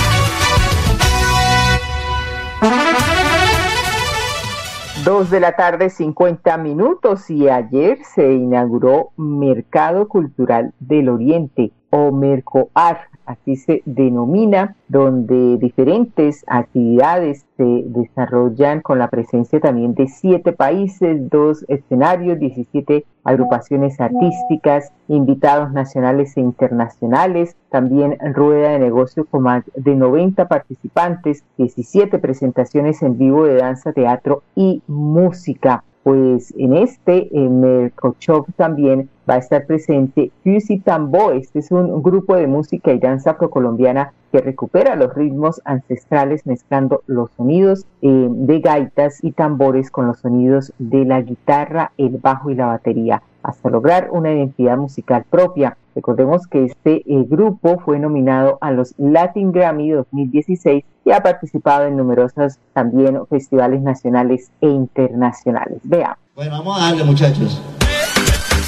Dos 5.04 5.28
de 5.30 5.40
la 5.40 5.56
tarde, 5.56 5.90
50 5.90 6.56
minutos 6.58 7.28
y 7.30 7.48
ayer 7.48 7.98
se 8.14 8.32
inauguró 8.32 9.10
Mercado 9.16 10.06
Cultural 10.06 10.72
del 10.78 11.08
Oriente 11.08 11.72
o 11.90 12.12
Mercoar, 12.12 13.08
así 13.26 13.56
se 13.56 13.82
denomina, 13.84 14.76
donde 14.88 15.58
diferentes 15.58 16.44
actividades 16.46 17.46
se 17.56 17.82
desarrollan 17.84 18.80
con 18.80 18.98
la 18.98 19.08
presencia 19.08 19.60
también 19.60 19.94
de 19.94 20.08
siete 20.08 20.52
países, 20.52 21.28
dos 21.28 21.64
escenarios, 21.68 22.38
17 22.38 23.04
agrupaciones 23.24 24.00
artísticas, 24.00 24.92
invitados 25.08 25.72
nacionales 25.72 26.36
e 26.36 26.40
internacionales, 26.40 27.56
también 27.70 28.16
rueda 28.34 28.70
de 28.70 28.78
negocio 28.78 29.26
con 29.26 29.42
más 29.42 29.64
de 29.74 29.94
90 29.94 30.48
participantes, 30.48 31.44
17 31.58 32.18
presentaciones 32.18 33.02
en 33.02 33.18
vivo 33.18 33.44
de 33.44 33.56
danza, 33.56 33.92
teatro 33.92 34.42
y 34.54 34.82
música 34.86 35.84
pues 36.02 36.54
en 36.56 36.74
este 36.74 37.28
en 37.36 37.92
también 38.56 39.08
va 39.28 39.34
a 39.34 39.38
estar 39.38 39.66
presente 39.66 40.30
Fusi 40.42 40.80
Tambo. 40.80 41.32
Este 41.32 41.58
es 41.58 41.70
un 41.70 42.02
grupo 42.02 42.36
de 42.36 42.46
música 42.46 42.92
y 42.92 42.98
danza 42.98 43.32
afrocolombiana 43.32 44.12
que 44.32 44.40
recupera 44.40 44.96
los 44.96 45.14
ritmos 45.14 45.60
ancestrales 45.64 46.46
mezclando 46.46 47.02
los 47.06 47.30
sonidos 47.32 47.84
eh, 48.02 48.28
de 48.30 48.60
gaitas 48.60 49.22
y 49.22 49.32
tambores 49.32 49.90
con 49.90 50.06
los 50.06 50.20
sonidos 50.20 50.72
de 50.78 51.04
la 51.04 51.20
guitarra, 51.20 51.92
el 51.98 52.18
bajo 52.18 52.50
y 52.50 52.54
la 52.54 52.66
batería, 52.66 53.22
hasta 53.42 53.70
lograr 53.70 54.08
una 54.12 54.32
identidad 54.32 54.76
musical 54.76 55.24
propia. 55.28 55.76
Recordemos 55.94 56.46
que 56.46 56.66
este 56.66 56.96
eh, 56.96 57.24
grupo 57.28 57.80
fue 57.84 57.98
nominado 57.98 58.58
a 58.60 58.70
los 58.70 58.94
Latin 58.98 59.52
Grammy 59.52 59.90
2016 59.90 60.84
y 61.04 61.10
ha 61.10 61.22
participado 61.22 61.86
en 61.86 61.96
numerosos 61.96 62.58
también 62.72 63.18
festivales 63.28 63.80
nacionales 63.82 64.50
e 64.60 64.68
internacionales. 64.68 65.78
Veamos. 65.82 66.18
Bueno, 66.34 66.52
vamos 66.52 66.80
a 66.80 66.84
darle 66.86 67.04
muchachos. 67.04 67.60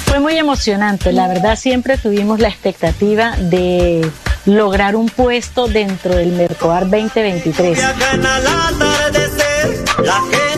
Fue 0.05 0.19
muy 0.19 0.37
emocionante, 0.37 1.11
la 1.11 1.27
verdad 1.27 1.55
siempre 1.55 1.97
tuvimos 1.97 2.39
la 2.39 2.47
expectativa 2.49 3.35
de 3.37 4.07
lograr 4.45 4.95
un 4.95 5.07
puesto 5.07 5.67
dentro 5.67 6.15
del 6.15 6.33
Mercoar 6.33 6.89
2023. 6.89 7.79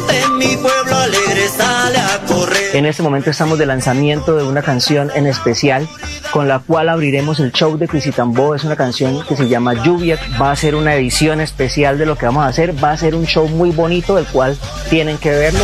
Gente 0.07 0.21
en 0.23 0.37
mi 0.37 0.57
pueblo 0.57 0.97
alegre 0.97 1.47
sale 1.47 1.97
a 1.97 2.21
correr. 2.27 2.75
En 2.75 2.85
este 2.85 3.01
momento 3.03 3.29
estamos 3.29 3.57
de 3.57 3.65
lanzamiento 3.65 4.35
de 4.35 4.43
una 4.43 4.61
canción 4.61 5.11
en 5.15 5.25
especial 5.27 5.87
con 6.31 6.47
la 6.47 6.59
cual 6.59 6.89
abriremos 6.89 7.39
el 7.39 7.51
show 7.51 7.77
de 7.77 7.87
Pisitambó. 7.87 8.55
Es 8.55 8.63
una 8.63 8.75
canción 8.75 9.25
que 9.25 9.35
se 9.35 9.47
llama 9.47 9.73
Lluvia. 9.73 10.19
Va 10.41 10.51
a 10.51 10.55
ser 10.55 10.75
una 10.75 10.95
edición 10.95 11.41
especial 11.41 11.97
de 11.97 12.05
lo 12.05 12.17
que 12.17 12.25
vamos 12.25 12.43
a 12.43 12.47
hacer. 12.47 12.75
Va 12.83 12.91
a 12.91 12.97
ser 12.97 13.15
un 13.15 13.25
show 13.25 13.47
muy 13.47 13.71
bonito 13.71 14.15
del 14.15 14.25
cual 14.25 14.57
tienen 14.89 15.17
que 15.17 15.31
verlo. 15.31 15.63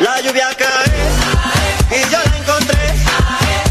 La 0.00 0.20
lluvia 0.20 0.48
cae 0.56 1.98
y 1.98 2.02
yo 2.10 2.18
la 2.18 2.38
encontré. 2.38 2.76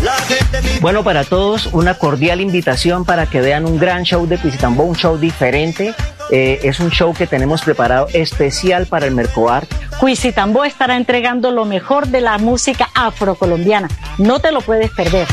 La 0.02 0.16
gente 0.16 0.58
en 0.58 0.64
mi 0.66 0.80
Bueno, 0.80 1.04
para 1.04 1.24
todos, 1.24 1.68
una 1.68 1.94
cordial 1.96 2.42
invitación 2.42 3.06
para 3.06 3.26
que 3.28 3.42
vean 3.42 3.66
un 3.66 3.80
gran 3.80 4.04
show 4.04 4.28
de 4.28 4.38
Pisitambó, 4.38 4.84
un 4.84 4.96
show 4.96 5.18
diferente. 5.18 5.96
Eh, 6.32 6.60
es 6.64 6.80
un 6.80 6.90
show 6.90 7.14
que 7.14 7.28
tenemos 7.28 7.62
preparado 7.62 8.08
especial 8.14 8.86
para 8.88 9.06
el 9.06 9.14
Mercoar. 9.14 9.68
Cuisitambó 10.00 10.66
estará 10.66 10.98
entregando 10.98 11.52
lo 11.52 11.66
mejor 11.66 12.08
de 12.08 12.22
la 12.22 12.38
música 12.38 12.90
afrocolombiana. 12.94 13.90
No 14.18 14.40
te 14.40 14.52
lo 14.52 14.62
puedes 14.62 14.92
perder. 14.92 15.28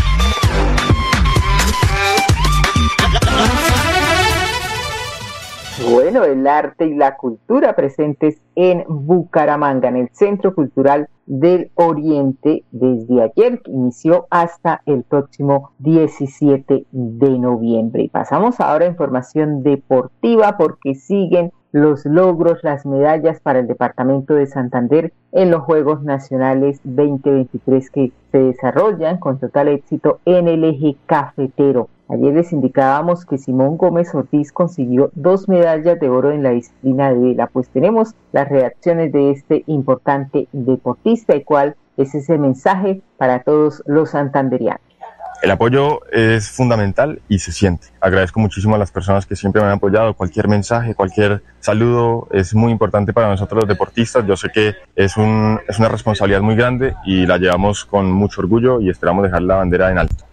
Bueno, 5.90 6.24
el 6.24 6.46
arte 6.46 6.86
y 6.86 6.94
la 6.94 7.16
cultura 7.16 7.74
presentes 7.74 8.40
en 8.54 8.84
Bucaramanga, 8.88 9.88
en 9.88 9.96
el 9.96 10.08
Centro 10.12 10.54
Cultural 10.54 11.08
del 11.26 11.70
Oriente, 11.74 12.64
desde 12.70 13.22
ayer 13.22 13.60
que 13.62 13.70
inició 13.70 14.26
hasta 14.30 14.82
el 14.86 15.02
próximo 15.02 15.72
17 15.78 16.86
de 16.90 17.38
noviembre. 17.38 18.04
Y 18.04 18.08
pasamos 18.08 18.60
ahora 18.60 18.84
a 18.84 18.90
información 18.90 19.62
deportiva 19.62 20.56
porque 20.56 20.94
siguen 20.94 21.52
los 21.72 22.04
logros, 22.04 22.62
las 22.62 22.84
medallas 22.84 23.40
para 23.40 23.58
el 23.58 23.66
Departamento 23.66 24.34
de 24.34 24.46
Santander 24.46 25.12
en 25.32 25.50
los 25.50 25.62
Juegos 25.62 26.02
Nacionales 26.02 26.80
2023 26.84 27.90
que 27.90 28.12
se 28.30 28.38
desarrollan 28.38 29.18
con 29.18 29.38
total 29.38 29.68
éxito 29.68 30.20
en 30.26 30.48
el 30.48 30.64
eje 30.64 30.96
cafetero. 31.06 31.88
Ayer 32.12 32.34
les 32.34 32.52
indicábamos 32.52 33.24
que 33.24 33.38
Simón 33.38 33.78
Gómez 33.78 34.14
Ortiz 34.14 34.52
consiguió 34.52 35.10
dos 35.14 35.48
medallas 35.48 35.98
de 35.98 36.10
oro 36.10 36.30
en 36.30 36.42
la 36.42 36.50
disciplina 36.50 37.10
de 37.10 37.18
vela, 37.18 37.46
pues 37.46 37.70
tenemos 37.70 38.14
las 38.32 38.50
reacciones 38.50 39.12
de 39.12 39.30
este 39.30 39.64
importante 39.66 40.46
deportista 40.52 41.34
y 41.34 41.42
cuál 41.42 41.74
es 41.96 42.14
ese 42.14 42.36
mensaje 42.36 43.00
para 43.16 43.42
todos 43.42 43.82
los 43.86 44.10
santanderianos. 44.10 44.82
El 45.42 45.52
apoyo 45.52 46.00
es 46.12 46.50
fundamental 46.50 47.22
y 47.30 47.38
se 47.38 47.50
siente. 47.50 47.86
Agradezco 47.98 48.40
muchísimo 48.40 48.74
a 48.74 48.78
las 48.78 48.92
personas 48.92 49.24
que 49.24 49.34
siempre 49.34 49.62
me 49.62 49.68
han 49.68 49.74
apoyado. 49.78 50.12
Cualquier 50.12 50.48
mensaje, 50.48 50.94
cualquier 50.94 51.42
saludo 51.60 52.28
es 52.30 52.54
muy 52.54 52.72
importante 52.72 53.14
para 53.14 53.28
nosotros 53.28 53.62
los 53.62 53.68
deportistas. 53.68 54.26
Yo 54.26 54.36
sé 54.36 54.50
que 54.50 54.74
es, 54.94 55.14
es 55.16 55.16
una 55.16 55.88
responsabilidad 55.88 56.42
muy 56.42 56.56
grande 56.56 56.94
y 57.06 57.24
la 57.24 57.38
llevamos 57.38 57.86
con 57.86 58.12
mucho 58.12 58.42
orgullo 58.42 58.82
y 58.82 58.90
esperamos 58.90 59.24
dejar 59.24 59.40
la 59.42 59.56
bandera 59.56 59.90
en 59.90 59.96
alto. 59.96 60.26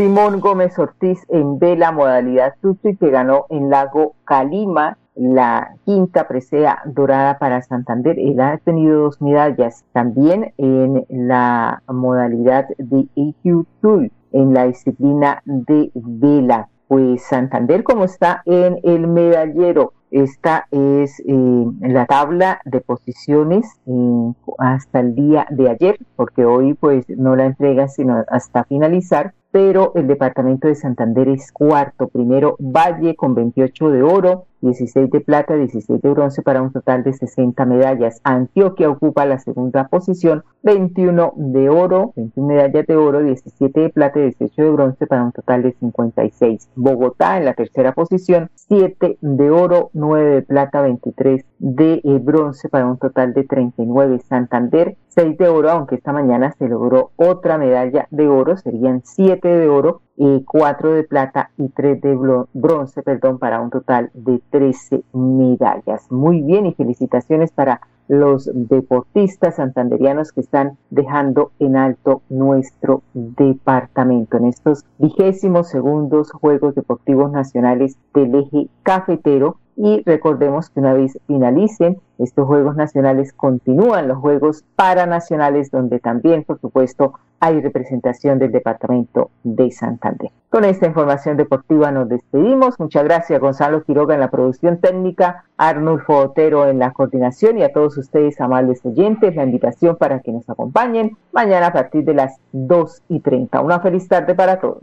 Simón 0.00 0.40
Gómez 0.40 0.78
Ortiz 0.78 1.26
en 1.28 1.58
vela 1.58 1.92
modalidad 1.92 2.54
y 2.62 2.96
que 2.96 3.10
ganó 3.10 3.44
en 3.50 3.68
Lago 3.68 4.14
Calima 4.24 4.96
la 5.14 5.74
quinta 5.84 6.26
presea 6.26 6.80
dorada 6.86 7.36
para 7.38 7.60
Santander. 7.60 8.18
Él 8.18 8.40
ha 8.40 8.56
tenido 8.56 9.02
dos 9.02 9.20
medallas 9.20 9.84
también 9.92 10.54
en 10.56 11.04
la 11.10 11.82
modalidad 11.86 12.66
de 12.78 13.08
EQ 13.14 13.66
Tool, 13.82 14.10
en 14.32 14.54
la 14.54 14.64
disciplina 14.68 15.42
de 15.44 15.90
vela. 15.94 16.70
Pues 16.88 17.22
Santander, 17.22 17.82
como 17.82 18.04
está 18.04 18.40
en 18.46 18.78
el 18.82 19.06
medallero, 19.06 19.92
esta 20.10 20.66
es 20.70 21.20
eh, 21.20 21.66
la 21.82 22.06
tabla 22.06 22.62
de 22.64 22.80
posiciones 22.80 23.78
eh, 23.84 24.32
hasta 24.56 25.00
el 25.00 25.14
día 25.14 25.46
de 25.50 25.68
ayer, 25.68 25.98
porque 26.16 26.46
hoy 26.46 26.72
pues 26.72 27.06
no 27.10 27.36
la 27.36 27.44
entrega 27.44 27.86
sino 27.86 28.24
hasta 28.28 28.64
finalizar 28.64 29.34
pero 29.50 29.92
el 29.94 30.06
departamento 30.06 30.68
de 30.68 30.74
Santander 30.74 31.28
es 31.28 31.52
cuarto. 31.52 32.08
Primero 32.08 32.56
Valle 32.58 33.16
con 33.16 33.34
28 33.34 33.90
de 33.90 34.02
oro, 34.02 34.46
16 34.60 35.10
de 35.10 35.20
plata, 35.20 35.54
16 35.54 36.00
de 36.00 36.10
bronce 36.10 36.42
para 36.42 36.62
un 36.62 36.72
total 36.72 37.02
de 37.02 37.12
60 37.12 37.64
medallas. 37.66 38.20
Antioquia 38.24 38.90
ocupa 38.90 39.24
la 39.26 39.38
segunda 39.38 39.88
posición, 39.88 40.44
21 40.62 41.32
de 41.36 41.68
oro, 41.68 42.12
21 42.16 42.46
medallas 42.46 42.86
de 42.86 42.96
oro, 42.96 43.22
17 43.22 43.80
de 43.80 43.88
plata 43.90 44.18
y 44.18 44.22
18 44.24 44.62
de 44.62 44.70
bronce 44.70 45.06
para 45.06 45.24
un 45.24 45.32
total 45.32 45.62
de 45.62 45.72
56. 45.72 46.68
Bogotá 46.74 47.38
en 47.38 47.44
la 47.44 47.54
tercera 47.54 47.92
posición, 47.92 48.50
7 48.54 49.18
de 49.20 49.50
oro, 49.50 49.90
9 49.94 50.30
de 50.34 50.42
plata, 50.42 50.82
23 50.82 51.44
de 51.58 52.00
eh, 52.04 52.18
bronce 52.20 52.68
para 52.68 52.86
un 52.86 52.98
total 52.98 53.34
de 53.34 53.44
39. 53.44 54.20
Santander 54.20 54.96
6 55.08 55.38
de 55.38 55.48
oro, 55.48 55.70
aunque 55.70 55.96
esta 55.96 56.12
mañana 56.12 56.52
se 56.58 56.68
logró 56.68 57.10
otra 57.16 57.58
medalla 57.58 58.06
de 58.10 58.28
oro, 58.28 58.56
serían 58.56 59.02
7 59.04 59.46
de 59.48 59.68
oro, 59.68 60.02
eh, 60.18 60.42
4 60.46 60.92
de 60.92 61.04
plata 61.04 61.50
y 61.56 61.68
3 61.68 62.00
de 62.00 62.44
bronce, 62.52 63.02
perdón, 63.02 63.38
para 63.38 63.60
un 63.60 63.70
total 63.70 64.10
de 64.14 64.40
13 64.50 65.02
medallas. 65.12 66.10
Muy 66.10 66.42
bien 66.42 66.66
y 66.66 66.74
felicitaciones 66.74 67.52
para 67.52 67.80
los 68.10 68.50
deportistas 68.52 69.54
santanderianos 69.54 70.32
que 70.32 70.40
están 70.40 70.76
dejando 70.90 71.52
en 71.60 71.76
alto 71.76 72.22
nuestro 72.28 73.02
departamento 73.14 74.36
en 74.36 74.46
estos 74.46 74.84
vigésimos 74.98 75.68
segundos 75.68 76.32
Juegos 76.32 76.74
Deportivos 76.74 77.30
Nacionales 77.30 77.96
del 78.12 78.34
eje 78.34 78.66
cafetero 78.82 79.58
y 79.76 80.02
recordemos 80.04 80.70
que 80.70 80.80
una 80.80 80.92
vez 80.92 81.20
finalicen 81.28 82.00
estos 82.18 82.48
Juegos 82.48 82.74
Nacionales 82.74 83.32
continúan 83.32 84.08
los 84.08 84.18
Juegos 84.18 84.64
Paranacionales 84.74 85.70
donde 85.70 86.00
también 86.00 86.42
por 86.42 86.60
supuesto 86.60 87.14
hay 87.40 87.60
representación 87.60 88.38
del 88.38 88.52
Departamento 88.52 89.30
de 89.42 89.70
Santander. 89.70 90.30
Con 90.50 90.64
esta 90.64 90.86
información 90.86 91.36
deportiva 91.36 91.90
nos 91.90 92.08
despedimos. 92.08 92.78
Muchas 92.78 93.04
gracias 93.04 93.40
Gonzalo 93.40 93.82
Quiroga 93.84 94.14
en 94.14 94.20
la 94.20 94.30
producción 94.30 94.78
técnica, 94.78 95.44
Arnulfo 95.56 96.16
Otero 96.16 96.68
en 96.68 96.78
la 96.78 96.92
coordinación 96.92 97.58
y 97.58 97.62
a 97.62 97.72
todos 97.72 97.96
ustedes 97.96 98.40
amables 98.40 98.84
oyentes 98.84 99.34
la 99.34 99.44
invitación 99.44 99.96
para 99.96 100.20
que 100.20 100.32
nos 100.32 100.48
acompañen 100.50 101.16
mañana 101.32 101.68
a 101.68 101.72
partir 101.72 102.04
de 102.04 102.14
las 102.14 102.36
2 102.52 103.02
y 103.08 103.20
30. 103.20 103.60
Una 103.60 103.80
feliz 103.80 104.06
tarde 104.06 104.34
para 104.34 104.60
todos. 104.60 104.82